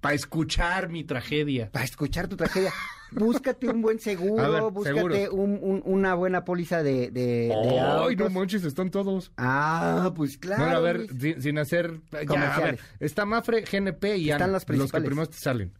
Para 0.00 0.14
escuchar 0.14 0.88
mi 0.88 1.04
tragedia. 1.04 1.68
para 1.70 1.84
escuchar 1.84 2.26
tu 2.28 2.36
tragedia, 2.36 2.72
búscate 3.12 3.68
un 3.68 3.82
buen 3.82 3.98
seguro, 3.98 4.52
ver, 4.52 4.62
búscate 4.72 4.96
seguros. 4.96 5.28
un- 5.32 5.58
un- 5.62 5.82
una 5.84 6.14
buena 6.14 6.44
póliza 6.44 6.82
de, 6.82 7.10
de, 7.10 7.48
de 7.48 7.80
Ay, 7.80 8.16
no 8.16 8.30
manches, 8.30 8.64
están 8.64 8.90
todos. 8.90 9.32
Ah, 9.36 10.12
pues 10.14 10.36
claro. 10.38 10.62
Bueno, 10.62 10.76
a 10.76 10.80
ver, 10.80 11.06
sin, 11.18 11.42
sin 11.42 11.58
hacer... 11.58 12.00
Ya, 12.12 12.18
a 12.18 12.18
ver, 12.20 12.26
Comerciales. 12.26 12.80
está 13.00 13.24
Mafre, 13.24 13.62
GNP 13.62 14.16
y 14.16 14.30
Están 14.30 14.42
ANA, 14.42 14.52
las 14.52 14.62
Los 14.62 14.64
que 14.64 14.72
principales. 14.72 15.06
primero 15.08 15.28
te 15.28 15.36
salen. 15.38 15.72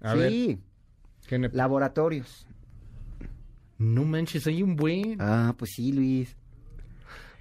A 0.00 0.14
ver, 0.14 0.30
sí, 0.30 0.60
GNP. 1.30 1.54
laboratorios. 1.56 2.46
No 3.78 4.04
manches, 4.04 4.46
hay 4.46 4.62
un 4.62 4.76
buen. 4.76 5.16
Ah, 5.20 5.54
pues 5.58 5.72
sí, 5.74 5.92
Luis. 5.92 6.36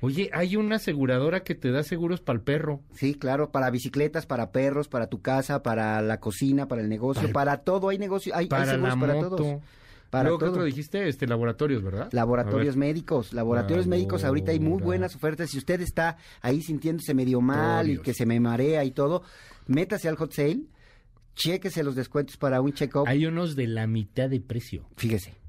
Oye, 0.03 0.29
hay 0.33 0.57
una 0.57 0.75
aseguradora 0.75 1.43
que 1.43 1.55
te 1.55 1.71
da 1.71 1.81
seguros 1.81 2.19
para 2.19 2.35
el 2.35 2.43
perro. 2.43 2.81
Sí, 2.93 3.15
claro, 3.15 3.51
para 3.51 3.69
bicicletas, 3.69 4.25
para 4.25 4.51
perros, 4.51 4.89
para 4.89 5.07
tu 5.07 5.21
casa, 5.21 5.63
para 5.63 6.01
la 6.01 6.19
cocina, 6.19 6.67
para 6.67 6.81
el 6.81 6.89
negocio, 6.89 7.31
para, 7.31 7.59
todo 7.59 7.87
hay 7.87 7.97
negocio, 7.97 8.35
hay, 8.35 8.47
para 8.47 8.65
seguros 8.65 8.95
la 8.95 8.99
para 8.99 9.13
todos. 9.13 9.61
Para 10.09 10.23
Luego, 10.25 10.39
¿qué 10.39 10.45
otro 10.45 10.65
dijiste? 10.65 11.07
Este, 11.07 11.25
laboratorios, 11.25 11.81
¿verdad? 11.81 12.09
Laboratorios 12.11 12.75
médicos, 12.75 13.31
laboratorios 13.31 13.87
médicos, 13.87 14.25
ahorita 14.25 14.51
hay 14.51 14.59
muy 14.59 14.81
buenas 14.81 15.15
ofertas. 15.15 15.49
Si 15.49 15.57
usted 15.57 15.79
está 15.79 16.17
ahí 16.41 16.61
sintiéndose 16.61 17.13
medio 17.13 17.39
mal 17.39 17.89
y 17.89 17.97
que 17.99 18.13
se 18.13 18.25
me 18.25 18.41
marea 18.41 18.83
y 18.83 18.91
todo, 18.91 19.23
métase 19.67 20.09
al 20.09 20.17
hot 20.17 20.33
sale, 20.33 20.65
chéquese 21.35 21.81
los 21.81 21.95
descuentos 21.95 22.35
para 22.35 22.59
un 22.59 22.73
check-up. 22.73 23.05
Hay 23.07 23.25
unos 23.25 23.55
de 23.55 23.67
la 23.67 23.87
mitad 23.87 24.29
de 24.29 24.41
precio. 24.41 24.85
Fíjese. 24.97 25.42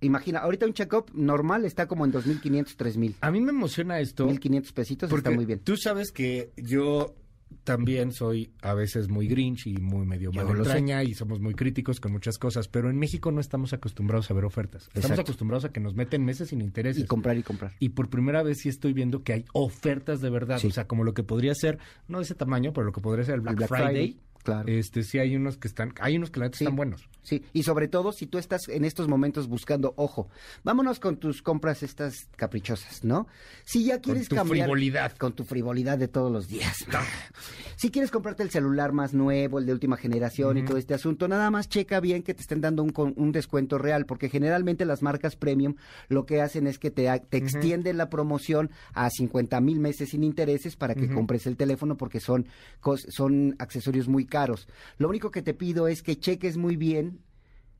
Imagina, 0.00 0.38
ahorita 0.40 0.66
un 0.66 0.72
check-up 0.74 1.10
normal 1.14 1.64
está 1.64 1.86
como 1.88 2.04
en 2.04 2.12
2.500, 2.12 2.76
3.000. 2.76 3.14
A 3.20 3.30
mí 3.30 3.40
me 3.40 3.50
emociona 3.50 3.98
esto. 4.00 4.28
1.500 4.28 4.72
pesitos 4.72 5.10
Porque 5.10 5.28
está 5.28 5.30
muy 5.36 5.44
bien. 5.44 5.58
tú 5.60 5.76
sabes 5.76 6.12
que 6.12 6.52
yo 6.56 7.14
también 7.64 8.12
soy 8.12 8.52
a 8.62 8.74
veces 8.74 9.08
muy 9.08 9.26
grinch 9.26 9.66
y 9.66 9.74
muy 9.78 10.06
medio 10.06 10.30
Yo 10.30 10.44
mal 10.44 10.56
lo 10.58 10.64
sé. 10.64 10.70
entraña 10.70 11.02
y 11.02 11.14
somos 11.14 11.40
muy 11.40 11.54
críticos 11.54 11.98
con 11.98 12.12
muchas 12.12 12.38
cosas, 12.38 12.68
pero 12.68 12.90
en 12.90 12.98
México 12.98 13.32
no 13.32 13.40
estamos 13.40 13.72
acostumbrados 13.72 14.30
a 14.30 14.34
ver 14.34 14.44
ofertas. 14.44 14.82
Estamos 14.88 15.04
Exacto. 15.06 15.22
acostumbrados 15.22 15.64
a 15.64 15.72
que 15.72 15.80
nos 15.80 15.94
meten 15.94 16.24
meses 16.24 16.48
sin 16.50 16.60
intereses. 16.60 17.04
Y 17.04 17.06
comprar 17.06 17.36
y 17.38 17.42
comprar. 17.42 17.72
Y 17.78 17.90
por 17.90 18.08
primera 18.10 18.42
vez 18.42 18.58
sí 18.58 18.68
estoy 18.68 18.92
viendo 18.92 19.22
que 19.22 19.32
hay 19.32 19.44
ofertas 19.54 20.20
de 20.20 20.30
verdad. 20.30 20.58
Sí. 20.58 20.68
O 20.68 20.70
sea, 20.70 20.86
como 20.86 21.04
lo 21.04 21.14
que 21.14 21.22
podría 21.22 21.54
ser, 21.54 21.78
no 22.06 22.18
de 22.18 22.24
ese 22.24 22.34
tamaño, 22.34 22.72
pero 22.72 22.84
lo 22.86 22.92
que 22.92 23.00
podría 23.00 23.24
ser 23.24 23.36
el 23.36 23.40
Black, 23.40 23.52
El 23.52 23.56
Black 23.56 23.68
Friday. 23.70 23.86
Friday, 24.12 24.20
claro. 24.42 24.68
Este, 24.68 25.02
sí 25.02 25.18
hay 25.18 25.36
unos 25.36 25.56
que 25.58 25.68
están, 25.68 25.92
hay 26.00 26.16
unos 26.16 26.30
que 26.30 26.40
la 26.40 26.46
neta 26.46 26.58
Sí. 26.58 26.64
están 26.64 26.76
buenos. 26.76 27.08
Sí, 27.22 27.44
y 27.52 27.62
sobre 27.64 27.88
todo 27.88 28.12
si 28.12 28.26
tú 28.26 28.38
estás 28.38 28.68
en 28.68 28.86
estos 28.86 29.06
momentos 29.06 29.48
buscando, 29.48 29.92
ojo, 29.96 30.30
vámonos 30.64 30.98
con 30.98 31.18
tus 31.18 31.42
compras 31.42 31.82
estas 31.82 32.26
caprichosas, 32.36 33.04
¿no? 33.04 33.26
Si 33.64 33.84
ya 33.84 34.00
quieres 34.00 34.28
tu 34.30 34.36
cambiar 34.36 34.64
frivolidad. 34.64 35.12
con 35.18 35.34
tu 35.34 35.44
frivolidad 35.44 35.98
de 35.98 36.08
todos 36.08 36.32
los 36.32 36.48
días. 36.48 36.86
si 37.76 37.90
quieres 37.90 38.10
comprarte 38.10 38.42
el 38.42 38.50
celular 38.50 38.92
más 38.92 39.12
nuevo, 39.12 39.58
el 39.58 39.66
de 39.66 39.72
última 39.74 39.98
generación 39.98 40.56
y 40.56 40.64
todo 40.64 40.78
este 40.78 40.94
asunto, 40.94 41.28
nada 41.28 41.50
más 41.50 41.68
checa 41.68 42.00
bien 42.00 42.22
que 42.22 42.32
te 42.32 42.40
estén 42.40 42.62
dando 42.62 42.82
un, 42.82 42.90
con- 42.90 43.12
un 43.16 43.30
descuento 43.30 43.76
real, 43.76 44.06
porque 44.06 44.30
generalmente 44.30 44.86
las 44.86 45.02
marcas 45.02 45.36
premium 45.36 45.74
lo 46.08 46.24
que 46.24 46.40
hacen 46.40 46.66
es 46.66 46.78
que 46.78 46.90
te, 46.90 47.08
te 47.28 47.36
extienden 47.36 47.98
la 47.98 48.08
promoción 48.08 48.70
a 48.94 49.10
50 49.10 49.60
mil 49.60 49.80
meses 49.80 50.10
sin 50.10 50.24
intereses 50.24 50.76
para 50.76 50.94
que 50.94 51.12
compres 51.12 51.46
el 51.46 51.58
teléfono 51.58 51.98
porque 51.98 52.20
son, 52.20 52.46
son 53.10 53.54
accesorios 53.58 54.08
muy 54.08 54.24
caros. 54.24 54.37
Lo 54.98 55.08
único 55.08 55.30
que 55.30 55.42
te 55.42 55.54
pido 55.54 55.88
es 55.88 56.02
que 56.02 56.18
cheques 56.18 56.56
muy 56.56 56.76
bien 56.76 57.20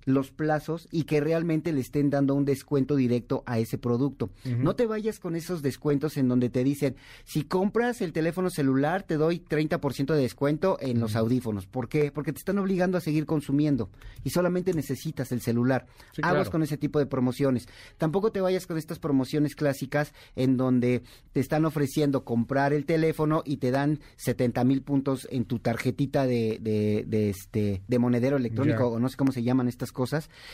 los 0.09 0.31
plazos 0.31 0.89
y 0.91 1.05
que 1.05 1.21
realmente 1.21 1.73
le 1.73 1.81
estén 1.81 2.11
dando 2.11 2.35
un 2.35 2.45
descuento 2.45 2.97
directo 2.97 3.43
a 3.47 3.59
ese 3.59 3.79
producto. 3.79 4.31
No 4.45 4.75
te 4.75 4.87
vayas 4.87 5.19
con 5.19 5.37
esos 5.37 5.63
descuentos 5.63 6.17
en 6.17 6.29
donde 6.29 6.49
te 6.49 6.65
dicen, 6.65 6.97
si 7.25 7.45
compras 7.45 8.01
el 8.01 8.13
teléfono 8.13 8.49
celular 8.51 9.03
te 9.03 9.17
doy 9.17 9.41
30% 9.47 10.15
de 10.15 10.23
descuento 10.23 10.79
en 10.81 10.99
los 10.99 11.15
audífonos. 11.15 11.67
¿Por 11.67 11.89
qué? 11.89 12.11
Porque 12.11 12.33
te 12.33 12.39
están 12.39 12.59
obligando 12.59 12.97
a 12.97 13.03
seguir 13.03 13.27
consumiendo 13.27 13.91
y 14.25 14.31
solamente 14.31 14.73
necesitas 14.73 15.31
el 15.31 15.43
celular. 15.43 15.87
Sí, 16.13 16.23
Aguas 16.23 16.45
claro. 16.45 16.53
con 16.53 16.63
ese 16.63 16.79
tipo 16.79 16.99
de 16.99 17.07
promociones. 17.07 17.69
Tampoco 17.99 18.33
te 18.33 18.41
vayas 18.41 18.67
con 18.67 18.79
estas 18.79 18.99
promociones 18.99 19.55
clásicas 19.55 20.15
en 20.37 20.57
donde 20.57 21.03
te 21.33 21.41
están 21.41 21.67
ofreciendo 21.67 22.25
comprar 22.25 22.73
el 22.73 22.87
teléfono 22.87 23.43
y 23.45 23.59
te 23.59 23.71
dan 23.71 24.01
70 24.17 24.65
mil 24.65 24.83
puntos 24.83 25.29
en 25.31 25.45
tu 25.45 25.59
tarjetita 25.59 26.27
de, 26.27 26.59
de, 26.61 27.05
de 27.07 27.31
este, 27.31 27.83
de 27.87 27.99
monedero 27.99 28.39
electrónico 28.39 28.89
o 28.89 28.99
no 28.99 29.09
sé 29.11 29.17
cómo 29.17 29.33
se 29.33 29.43
llaman 29.43 29.69
estas 29.69 29.93
cosas 29.93 29.98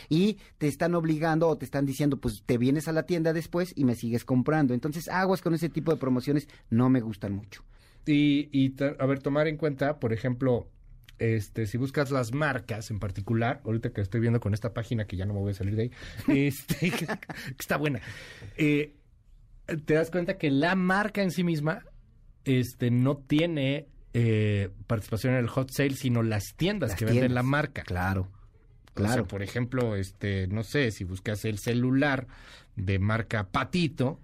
y 0.09 0.39
te 0.59 0.69
están 0.69 0.95
obligando 0.95 1.49
o 1.49 1.57
te 1.57 1.65
están 1.65 1.87
diciendo 1.87 2.19
pues 2.19 2.43
te 2.47 2.59
vienes 2.59 2.89
a 2.89 2.93
la 2.93 3.05
tienda 3.05 3.33
después 3.33 3.73
y 3.77 3.85
me 3.85 3.95
sigues 3.95 4.25
comprando. 4.25 4.75
Entonces 4.75 5.09
aguas 5.09 5.43
con 5.43 5.55
ese 5.55 5.69
tipo 5.69 5.93
de 5.93 5.99
promociones 5.99 6.49
no 6.71 6.89
me 6.89 7.01
gustan 7.01 7.33
mucho. 7.33 7.63
Y, 8.07 8.49
y 8.53 8.75
a 8.99 9.07
ver, 9.07 9.21
tomar 9.21 9.49
en 9.49 9.57
cuenta, 9.57 9.99
por 9.99 10.13
ejemplo, 10.13 10.69
este, 11.19 11.67
si 11.67 11.79
buscas 11.79 12.11
las 12.11 12.33
marcas 12.33 12.91
en 12.91 12.99
particular, 12.99 13.61
ahorita 13.65 13.91
que 13.91 14.01
estoy 14.01 14.21
viendo 14.21 14.41
con 14.41 14.53
esta 14.53 14.75
página 14.75 15.07
que 15.07 15.17
ya 15.17 15.25
no 15.25 15.35
me 15.35 15.41
voy 15.41 15.53
a 15.53 15.55
salir 15.55 15.77
de 15.77 15.83
ahí, 15.83 15.91
este, 16.47 16.91
que 16.91 17.07
está 17.59 17.77
buena, 17.77 18.01
eh, 18.57 18.95
te 19.85 19.95
das 19.95 20.11
cuenta 20.11 20.37
que 20.37 20.51
la 20.51 20.75
marca 20.75 21.23
en 21.23 21.31
sí 21.31 21.45
misma, 21.45 21.85
este, 22.45 22.91
no 22.91 23.17
tiene 23.17 23.89
eh, 24.13 24.71
participación 24.87 25.35
en 25.35 25.41
el 25.41 25.49
hot 25.49 25.71
sale, 25.71 25.95
sino 25.97 26.23
las 26.23 26.55
tiendas 26.57 26.91
Las 26.91 26.99
que 26.99 27.05
venden 27.07 27.35
la 27.35 27.43
marca. 27.43 27.83
Claro. 27.83 28.29
O 28.95 28.99
sea, 29.01 29.07
Claro. 29.09 29.27
por 29.27 29.43
ejemplo, 29.43 29.97
este, 29.97 30.47
no 30.47 30.63
sé, 30.63 30.91
si 30.91 31.05
buscas 31.05 31.45
el 31.45 31.59
celular 31.59 32.27
de 32.77 32.99
marca 32.99 33.45
Patito, 33.49 34.21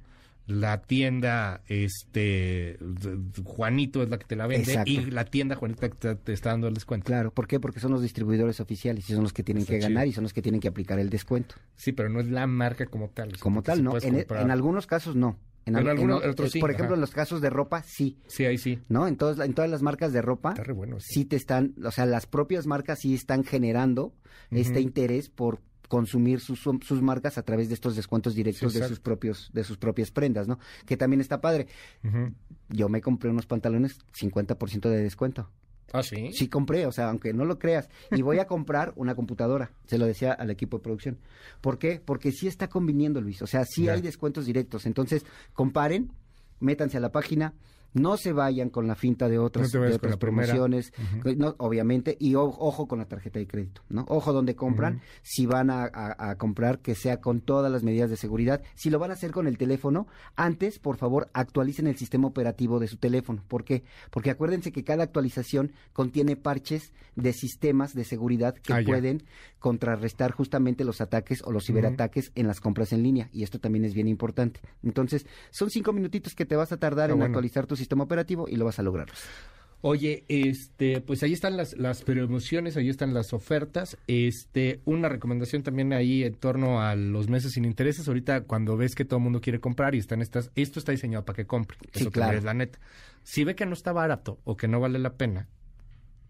la 0.47 0.81
tienda 0.83 1.61
este 1.69 2.77
Juanito 3.45 4.03
es 4.03 4.09
la 4.11 4.19
que 4.19 4.25
te 4.27 4.37
la 4.37 4.47
vende 4.47 4.71
Exacto. 4.73 4.91
y 4.91 5.11
la 5.11 5.25
tienda 5.25 5.55
Juanita 5.55 5.89
que 5.89 5.97
te, 5.97 6.15
te 6.17 6.33
está 6.33 6.51
dando 6.51 6.67
el 6.69 6.75
descuento. 6.75 7.07
Claro, 7.07 7.33
¿por 7.33 7.47
qué? 7.47 7.61
Porque 7.61 7.79
son 7.81 7.93
los 7.93 8.03
distribuidores 8.03 8.59
oficiales 8.61 9.09
y 9.09 9.13
son 9.15 9.23
los 9.23 9.33
que 9.33 9.43
tienen 9.43 9.63
Está 9.63 9.75
que 9.75 9.79
ganar 9.81 10.05
chido. 10.05 10.11
y 10.11 10.15
son 10.15 10.25
los 10.25 10.33
que 10.33 10.43
tienen 10.43 10.61
que 10.61 10.69
aplicar 10.69 10.99
el 10.99 11.11
descuento. 11.11 11.55
Sí, 11.77 11.93
pero 11.93 12.09
no 12.09 12.21
es 12.21 12.29
la 12.29 12.47
marca 12.47 12.87
como 12.87 13.09
tal. 13.11 13.39
Como 13.39 13.63
tal, 13.63 13.83
no. 13.85 13.97
En, 13.99 14.15
comprar- 14.25 14.43
en 14.43 14.51
algunos 14.51 14.87
casos 14.87 15.15
no. 15.17 15.37
En, 15.67 15.75
En 15.77 15.81
al- 15.83 15.89
algunos 15.91 16.23
en- 16.25 16.31
otros 16.31 16.49
eh, 16.49 16.53
sí, 16.53 16.59
Por 16.61 16.71
ejemplo, 16.71 16.95
ajá. 16.95 16.95
en 16.97 17.01
los 17.03 17.11
casos 17.11 17.41
de 17.41 17.51
ropa, 17.51 17.83
sí. 17.83 18.19
Sí, 18.27 18.45
ahí 18.47 18.57
sí. 18.59 18.81
¿No? 18.89 19.07
En, 19.07 19.17
todas, 19.17 19.39
en 19.47 19.53
todas 19.53 19.71
las 19.71 19.83
marcas 19.83 20.13
de 20.13 20.23
ropa, 20.23 20.51
Está 20.51 20.65
re 20.65 20.73
bueno. 20.73 20.99
sí. 21.01 21.15
sí 21.15 21.25
te 21.27 21.37
están, 21.37 21.75
o 21.85 21.91
sea, 21.91 22.07
las 22.07 22.27
propias 22.27 22.67
marcas 22.67 23.01
sí 23.01 23.15
están 23.15 23.45
generando 23.45 24.15
este 24.51 24.81
interés 24.81 25.29
por 25.29 25.61
consumir 25.89 26.41
sus, 26.41 26.61
sus 26.61 27.03
marcas 27.03 27.37
a 27.37 27.43
través 27.43 27.69
de 27.69 27.75
estos 27.75 27.97
descuentos 27.97 28.35
directos 28.35 28.73
Sí, 28.73 28.79
de 28.81 28.87
sus 28.89 29.01
propios 29.01 29.51
de 29.53 29.65
sus 29.65 29.77
propias 29.77 30.11
prendas, 30.13 30.47
¿no? 30.49 30.59
Que 30.87 30.97
también 30.97 31.21
está 31.21 31.41
padre. 31.41 31.67
Yo 32.69 32.89
me 32.89 33.01
compré 33.01 33.29
unos 33.31 33.47
pantalones 33.47 33.99
50% 34.19 34.89
de 34.89 35.03
descuento. 35.03 35.51
Ah, 35.93 36.03
sí. 36.03 36.33
Sí 36.33 36.49
compré, 36.49 36.87
o 36.87 36.93
sea, 36.93 37.09
aunque 37.09 37.33
no 37.33 37.45
lo 37.45 37.59
creas. 37.59 37.89
Y 38.11 38.23
voy 38.23 38.39
a 38.39 38.47
comprar 38.49 38.93
una 38.97 39.15
computadora, 39.15 39.73
se 39.87 39.99
lo 39.99 40.07
decía 40.07 40.33
al 40.33 40.51
equipo 40.51 40.79
de 40.79 40.83
producción. 40.85 41.19
¿Por 41.61 41.79
qué? 41.79 42.01
Porque 42.05 42.33
sí 42.33 42.47
está 42.47 42.69
conviniendo, 42.69 43.21
Luis. 43.21 43.43
O 43.43 43.47
sea, 43.47 43.65
sí 43.65 43.89
hay 43.89 44.01
descuentos 44.01 44.47
directos. 44.47 44.87
Entonces, 44.87 45.25
comparen, 45.53 46.13
métanse 46.61 46.97
a 46.97 47.01
la 47.01 47.13
página, 47.13 47.55
no 47.93 48.17
se 48.17 48.33
vayan 48.33 48.71
con 48.71 48.87
la 48.87 48.95
finta 48.95 49.29
de 49.29 49.39
otras, 49.39 49.75
No 49.75 49.81
de 49.83 49.95
otras 49.95 50.17
promociones, 50.17 50.93
no, 51.37 51.55
obviamente, 51.59 52.17
y 52.21 52.35
o- 52.35 52.45
ojo 52.45 52.87
con 52.87 52.99
la 52.99 53.07
tarjeta 53.07 53.39
de 53.39 53.47
crédito, 53.47 53.83
¿no? 53.89 54.05
Ojo 54.09 54.33
donde 54.33 54.55
compran, 54.55 55.01
si 55.23 55.47
van 55.47 55.71
a, 55.71 55.85
a- 55.93 56.31
a 56.31 56.35
comprar, 56.37 56.79
que 56.81 56.95
sea 56.95 57.21
con 57.21 57.41
todas 57.41 57.71
las 57.73 57.83
medidas 57.83 58.11
de 58.11 58.17
seguridad. 58.17 58.63
Si 58.75 58.91
lo 58.91 58.99
van 58.99 59.11
a 59.11 59.15
hacer 59.15 59.31
con 59.33 59.47
el 59.47 59.59
teléfono, 59.59 60.07
antes, 60.37 60.79
por 60.79 60.97
favor, 60.97 61.29
actualicen 61.33 61.87
el 61.87 61.97
sistema 61.97 62.29
operativo 62.29 62.79
de 62.79 62.87
su 62.89 62.97
teléfono. 62.97 63.43
¿Por 63.49 63.65
qué? 63.65 63.85
Porque 64.11 64.31
acuérdense 64.31 64.73
que 64.73 64.85
cada 64.85 65.03
actualización 65.05 65.73
contiene 65.93 66.37
parches 66.37 66.93
de 67.17 67.33
sistemas 67.33 67.95
de 67.95 68.05
seguridad 68.05 68.55
que 68.55 68.73
Ah, 68.73 68.81
ya. 68.81 68.87
pueden 68.87 69.25
contrarrestar 69.59 70.33
justamente 70.33 70.85
los 70.85 71.01
ataques 71.01 71.43
o 71.45 71.53
los 71.53 71.67
ciberataques 71.67 72.33
en 72.35 72.47
las 72.47 72.61
compras 72.61 72.93
en 72.93 73.03
línea. 73.03 73.29
Y 73.33 73.43
esto 73.43 73.59
también 73.61 73.85
es 73.85 73.95
bien 73.95 74.09
importante. 74.09 74.61
Entonces, 74.83 75.27
son 75.51 75.71
cinco 75.71 75.93
minutitos 75.93 76.35
que 76.35 76.47
te 76.47 76.57
vas 76.57 76.73
a 76.73 76.79
tardar 76.79 77.11
en 77.11 77.17
bueno. 77.19 77.27
actualizar 77.27 77.67
tu 77.67 77.77
sistema 77.81 78.05
operativo 78.05 78.47
y 78.49 78.57
lo 78.57 78.65
vas 78.65 78.79
a 78.79 78.83
lograr. 78.83 79.09
Oye, 79.83 80.25
este, 80.29 81.01
pues 81.01 81.23
ahí 81.23 81.33
están 81.33 81.57
las, 81.57 81.73
las 81.79 82.03
promociones, 82.03 82.77
ahí 82.77 82.91
están 82.91 83.15
las 83.15 83.33
ofertas. 83.33 83.97
Este, 84.07 84.81
una 84.85 85.09
recomendación 85.09 85.63
también 85.63 85.95
ahí 85.95 86.23
en 86.23 86.35
torno 86.35 86.83
a 86.83 86.95
los 86.95 87.29
meses 87.29 87.53
sin 87.53 87.65
intereses. 87.65 88.07
Ahorita 88.07 88.43
cuando 88.43 88.77
ves 88.77 88.95
que 88.95 89.07
todo 89.07 89.17
el 89.17 89.25
mundo 89.25 89.41
quiere 89.41 89.59
comprar 89.59 89.95
y 89.95 89.99
están 89.99 90.21
estas, 90.21 90.51
esto 90.55 90.79
está 90.79 90.93
diseñado 90.93 91.25
para 91.25 91.37
que 91.37 91.47
compre. 91.47 91.79
Sí, 91.95 92.03
Eso 92.03 92.11
claro. 92.11 92.37
es 92.37 92.45
la 92.45 92.53
neta. 92.53 92.79
Si 93.23 93.43
ve 93.45 93.55
que 93.55 93.65
no 93.65 93.73
está 93.73 93.93
barato 93.93 94.39
o 94.45 94.55
que 94.55 94.69
no 94.69 94.81
vale 94.81 94.99
la 94.99 95.15
pena, 95.15 95.49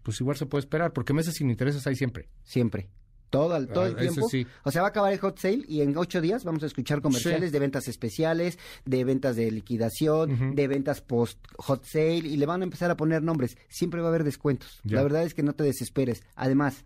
pues 0.01 0.21
igual 0.21 0.37
se 0.37 0.45
puede 0.45 0.61
esperar, 0.61 0.93
porque 0.93 1.13
meses 1.13 1.35
sin 1.35 1.49
intereses 1.49 1.85
hay 1.87 1.95
siempre. 1.95 2.29
Siempre. 2.43 2.87
Todo, 3.31 3.57
el- 3.57 3.67
todo 3.69 3.87
el 3.87 3.95
Ah, 3.97 4.01
eso 4.03 4.11
tiempo. 4.13 4.29
sí. 4.29 4.45
O 4.63 4.69
sea, 4.71 4.81
va 4.83 4.89
a 4.89 4.91
acabar 4.91 5.11
el 5.11 5.19
hot 5.19 5.39
sale 5.39 5.63
y 5.67 5.81
en 5.81 5.97
ocho 5.97 6.21
días 6.21 6.43
vamos 6.43 6.61
a 6.61 6.67
escuchar 6.67 7.01
comerciales 7.01 7.49
Sí. 7.49 7.53
de 7.53 7.59
ventas 7.59 7.87
especiales, 7.87 8.59
de 8.85 9.03
ventas 9.03 9.35
de 9.35 9.49
liquidación, 9.49 10.53
de 10.55 10.67
ventas 10.67 11.01
post 11.01 11.39
hot 11.57 11.83
sale 11.85 12.17
y 12.17 12.37
le 12.37 12.45
van 12.45 12.61
a 12.61 12.65
empezar 12.65 12.91
a 12.91 12.97
poner 12.97 13.23
nombres. 13.23 13.57
Siempre 13.69 14.01
va 14.01 14.07
a 14.07 14.09
haber 14.09 14.23
descuentos. 14.23 14.79
Ya. 14.83 14.97
La 14.97 15.03
verdad 15.03 15.23
es 15.23 15.33
que 15.33 15.41
no 15.41 15.53
te 15.53 15.63
desesperes. 15.63 16.23
Además, 16.35 16.85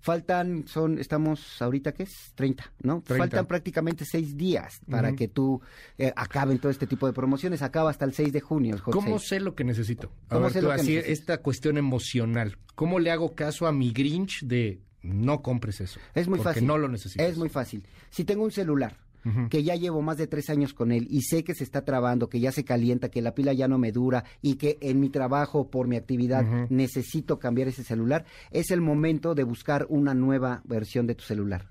faltan, 0.00 0.66
son, 0.68 0.98
estamos 0.98 1.60
ahorita, 1.60 1.92
¿qué 1.92 2.04
es? 2.04 2.32
30, 2.34 2.72
¿no? 2.82 3.02
30. 3.04 3.24
Faltan 3.24 3.46
prácticamente 3.46 4.04
seis 4.04 4.36
días 4.36 4.80
para 4.88 5.12
que 5.14 5.28
tú 5.28 5.60
eh, 5.98 6.12
acaben 6.16 6.58
todo 6.58 6.70
este 6.70 6.86
tipo 6.86 7.06
de 7.06 7.12
promociones. 7.12 7.62
Acaba 7.62 7.90
hasta 7.90 8.04
el 8.04 8.14
6 8.14 8.32
de 8.32 8.40
junio 8.40 8.74
el 8.76 8.82
¿Cómo 8.82 9.18
sé 9.18 9.40
lo 9.40 9.54
que 9.54 9.64
necesito? 9.64 10.10
A 10.28 10.34
¿Cómo 10.34 10.44
ver, 10.44 10.52
sé 10.52 10.60
tú, 10.60 10.66
lo 10.66 10.74
que 10.74 10.80
así, 10.80 10.94
necesito? 10.94 11.12
esta 11.12 11.38
cuestión 11.38 11.76
emocional. 11.78 12.56
¿Cómo 12.74 13.00
le 13.00 13.10
hago 13.10 13.34
caso 13.34 13.66
a 13.66 13.72
mi 13.72 13.92
Grinch 13.92 14.42
de 14.44 14.80
no 15.08 15.42
compres 15.42 15.80
eso? 15.80 16.00
Es 16.14 16.28
muy 16.28 16.38
porque 16.38 16.54
fácil. 16.54 16.66
no 16.66 16.78
lo 16.78 16.88
necesitas. 16.88 17.26
Es 17.26 17.38
muy 17.38 17.48
fácil. 17.48 17.82
Si 18.10 18.24
tengo 18.24 18.44
un 18.44 18.52
celular 18.52 18.96
que 19.50 19.62
ya 19.62 19.74
llevo 19.74 20.00
más 20.00 20.16
de 20.16 20.26
tres 20.26 20.48
años 20.48 20.72
con 20.72 20.90
él 20.90 21.06
y 21.10 21.22
sé 21.22 21.44
que 21.44 21.54
se 21.54 21.62
está 21.64 21.84
trabando, 21.84 22.30
que 22.30 22.40
ya 22.40 22.50
se 22.50 22.64
calienta, 22.64 23.10
que 23.10 23.20
la 23.20 23.34
pila 23.34 23.52
ya 23.52 23.68
no 23.68 23.76
me 23.76 23.92
dura 23.92 24.24
y 24.40 24.54
que 24.54 24.78
en 24.80 25.00
mi 25.00 25.10
trabajo, 25.10 25.68
por 25.68 25.86
mi 25.86 25.96
actividad, 25.96 26.44
necesito 26.70 27.38
cambiar 27.38 27.68
ese 27.68 27.84
celular, 27.84 28.24
es 28.50 28.70
el 28.70 28.80
momento 28.80 29.34
de 29.34 29.44
buscar 29.44 29.86
una 29.90 30.14
nueva 30.14 30.62
versión 30.64 31.06
de 31.06 31.14
tu 31.14 31.24
celular. 31.24 31.66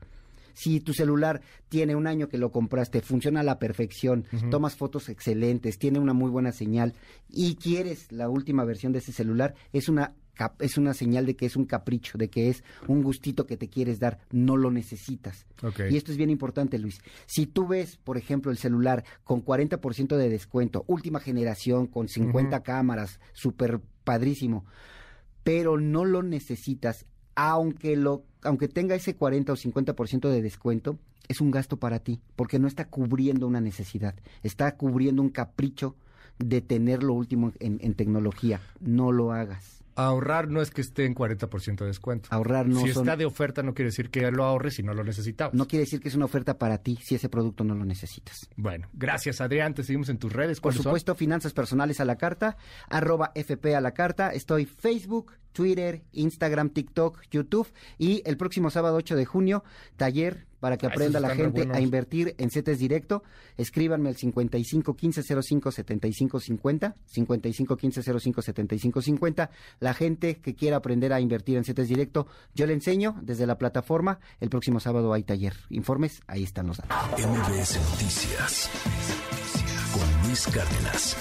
Si 0.53 0.79
tu 0.79 0.93
celular 0.93 1.41
tiene 1.69 1.95
un 1.95 2.07
año 2.07 2.29
que 2.29 2.37
lo 2.37 2.51
compraste, 2.51 3.01
funciona 3.01 3.39
a 3.41 3.43
la 3.43 3.59
perfección, 3.59 4.25
tomas 4.49 4.75
fotos 4.75 5.09
excelentes, 5.09 5.77
tiene 5.77 5.99
una 5.99 6.13
muy 6.13 6.29
buena 6.29 6.51
señal 6.51 6.93
y 7.29 7.55
quieres 7.55 8.11
la 8.11 8.29
última 8.29 8.65
versión 8.65 8.91
de 8.91 8.99
ese 8.99 9.11
celular, 9.11 9.53
es 9.71 9.87
una 9.87 10.13
es 10.59 10.77
una 10.77 10.93
señal 10.93 11.25
de 11.25 11.35
que 11.35 11.45
es 11.45 11.55
un 11.55 11.65
capricho, 11.65 12.17
de 12.17 12.29
que 12.29 12.49
es 12.49 12.63
un 12.87 13.01
gustito 13.01 13.45
que 13.45 13.57
te 13.57 13.69
quieres 13.69 13.99
dar, 13.99 14.19
no 14.31 14.57
lo 14.57 14.71
necesitas. 14.71 15.45
Y 15.89 15.97
esto 15.97 16.11
es 16.11 16.17
bien 16.17 16.29
importante, 16.29 16.77
Luis. 16.77 17.01
Si 17.25 17.47
tú 17.47 17.67
ves, 17.67 17.97
por 17.97 18.17
ejemplo, 18.17 18.51
el 18.51 18.57
celular 18.57 19.03
con 19.23 19.43
40% 19.43 20.15
de 20.17 20.29
descuento, 20.29 20.83
última 20.87 21.19
generación, 21.19 21.87
con 21.87 22.07
50 22.07 22.61
cámaras, 22.63 23.19
súper 23.33 23.79
padrísimo, 24.03 24.65
pero 25.43 25.77
no 25.79 26.05
lo 26.05 26.23
necesitas, 26.23 27.05
aunque, 27.35 27.95
lo, 27.95 28.25
aunque 28.41 28.67
tenga 28.67 28.95
ese 28.95 29.15
40 29.15 29.53
o 29.53 29.55
50% 29.55 30.29
de 30.29 30.41
descuento, 30.41 30.99
es 31.27 31.41
un 31.41 31.51
gasto 31.51 31.77
para 31.77 31.99
ti, 31.99 32.21
porque 32.35 32.59
no 32.59 32.67
está 32.67 32.87
cubriendo 32.87 33.47
una 33.47 33.61
necesidad, 33.61 34.15
está 34.43 34.75
cubriendo 34.77 35.21
un 35.21 35.29
capricho 35.29 35.95
de 36.39 36.61
tener 36.61 37.03
lo 37.03 37.13
último 37.13 37.51
en 37.59 37.93
tecnología. 37.95 38.61
No 38.79 39.11
lo 39.11 39.33
hagas. 39.33 39.77
Ahorrar 39.97 40.47
no 40.47 40.61
es 40.61 40.69
que 40.69 40.81
esté 40.81 41.05
en 41.05 41.15
40% 41.15 41.77
de 41.79 41.87
descuento. 41.87 42.29
Ahorrar 42.31 42.67
no 42.67 42.81
Si 42.81 42.89
está 42.89 43.17
de 43.17 43.25
oferta 43.25 43.63
no 43.63 43.73
quiere 43.73 43.89
decir 43.89 44.11
que 44.11 44.29
lo 44.31 44.43
ahorres 44.45 44.75
si 44.75 44.83
no 44.83 44.93
lo 44.93 45.03
necesitamos. 45.03 45.55
No 45.55 45.67
quiere 45.67 45.85
decir 45.85 45.99
que 45.99 46.09
es 46.09 46.15
una 46.15 46.25
oferta 46.25 46.57
para 46.57 46.77
ti 46.77 46.99
si 47.01 47.15
ese 47.15 47.29
producto 47.29 47.63
no 47.63 47.73
lo 47.73 47.83
necesitas. 47.83 48.47
Bueno, 48.55 48.87
gracias 48.93 49.41
Adrián, 49.41 49.73
te 49.73 49.83
seguimos 49.83 50.09
en 50.09 50.19
tus 50.19 50.31
redes. 50.31 50.61
Por 50.61 50.73
supuesto, 50.73 51.15
finanzas 51.15 51.53
personales 51.53 51.99
a 51.99 52.05
la 52.05 52.15
carta, 52.17 52.57
arroba 52.89 53.31
FP 53.33 53.75
a 53.75 53.81
la 53.81 53.95
carta. 53.95 54.29
Estoy 54.29 54.65
Facebook, 54.65 55.33
Twitter, 55.57 56.03
Instagram, 56.11 56.69
TikTok, 56.69 57.19
YouTube 57.31 57.67
y 57.97 58.21
el 58.25 58.37
próximo 58.37 58.69
sábado 58.69 58.95
8 58.97 59.15
de 59.15 59.25
junio, 59.25 59.63
taller 59.95 60.45
para 60.59 60.77
que 60.77 60.85
ah, 60.85 60.89
aprenda 60.89 61.19
la 61.19 61.33
gente 61.33 61.67
a 61.73 61.81
invertir 61.81 62.35
en 62.37 62.51
CETES 62.51 62.77
directo. 62.77 63.23
Escríbanme 63.57 64.09
al 64.09 64.15
55 64.15 64.95
15 64.95 65.41
05 65.41 65.71
75 65.71 66.39
50, 66.39 66.95
55 67.07 67.75
15 67.75 68.19
05 68.19 68.41
75 68.43 69.01
50. 69.01 69.49
La 69.79 69.95
gente 69.95 70.35
que 70.35 70.53
quiera 70.53 70.77
aprender 70.77 71.11
a 71.11 71.21
invertir 71.21 71.57
en 71.57 71.63
CETES 71.63 71.87
directo, 71.87 72.27
yo 72.53 72.67
le 72.67 72.73
enseño 72.73 73.15
desde 73.23 73.47
la 73.47 73.57
plataforma. 73.57 74.19
El 74.39 74.51
próximo 74.51 74.79
sábado 74.79 75.11
hay 75.11 75.23
taller. 75.23 75.55
Informes, 75.71 76.21
ahí 76.27 76.43
están 76.43 76.67
los 76.67 76.77
datos. 76.77 76.97
MBS 77.19 77.79
Noticias 77.91 78.69
con 79.91 80.27
Luis 80.27 80.45
Cárdenas. 80.47 81.17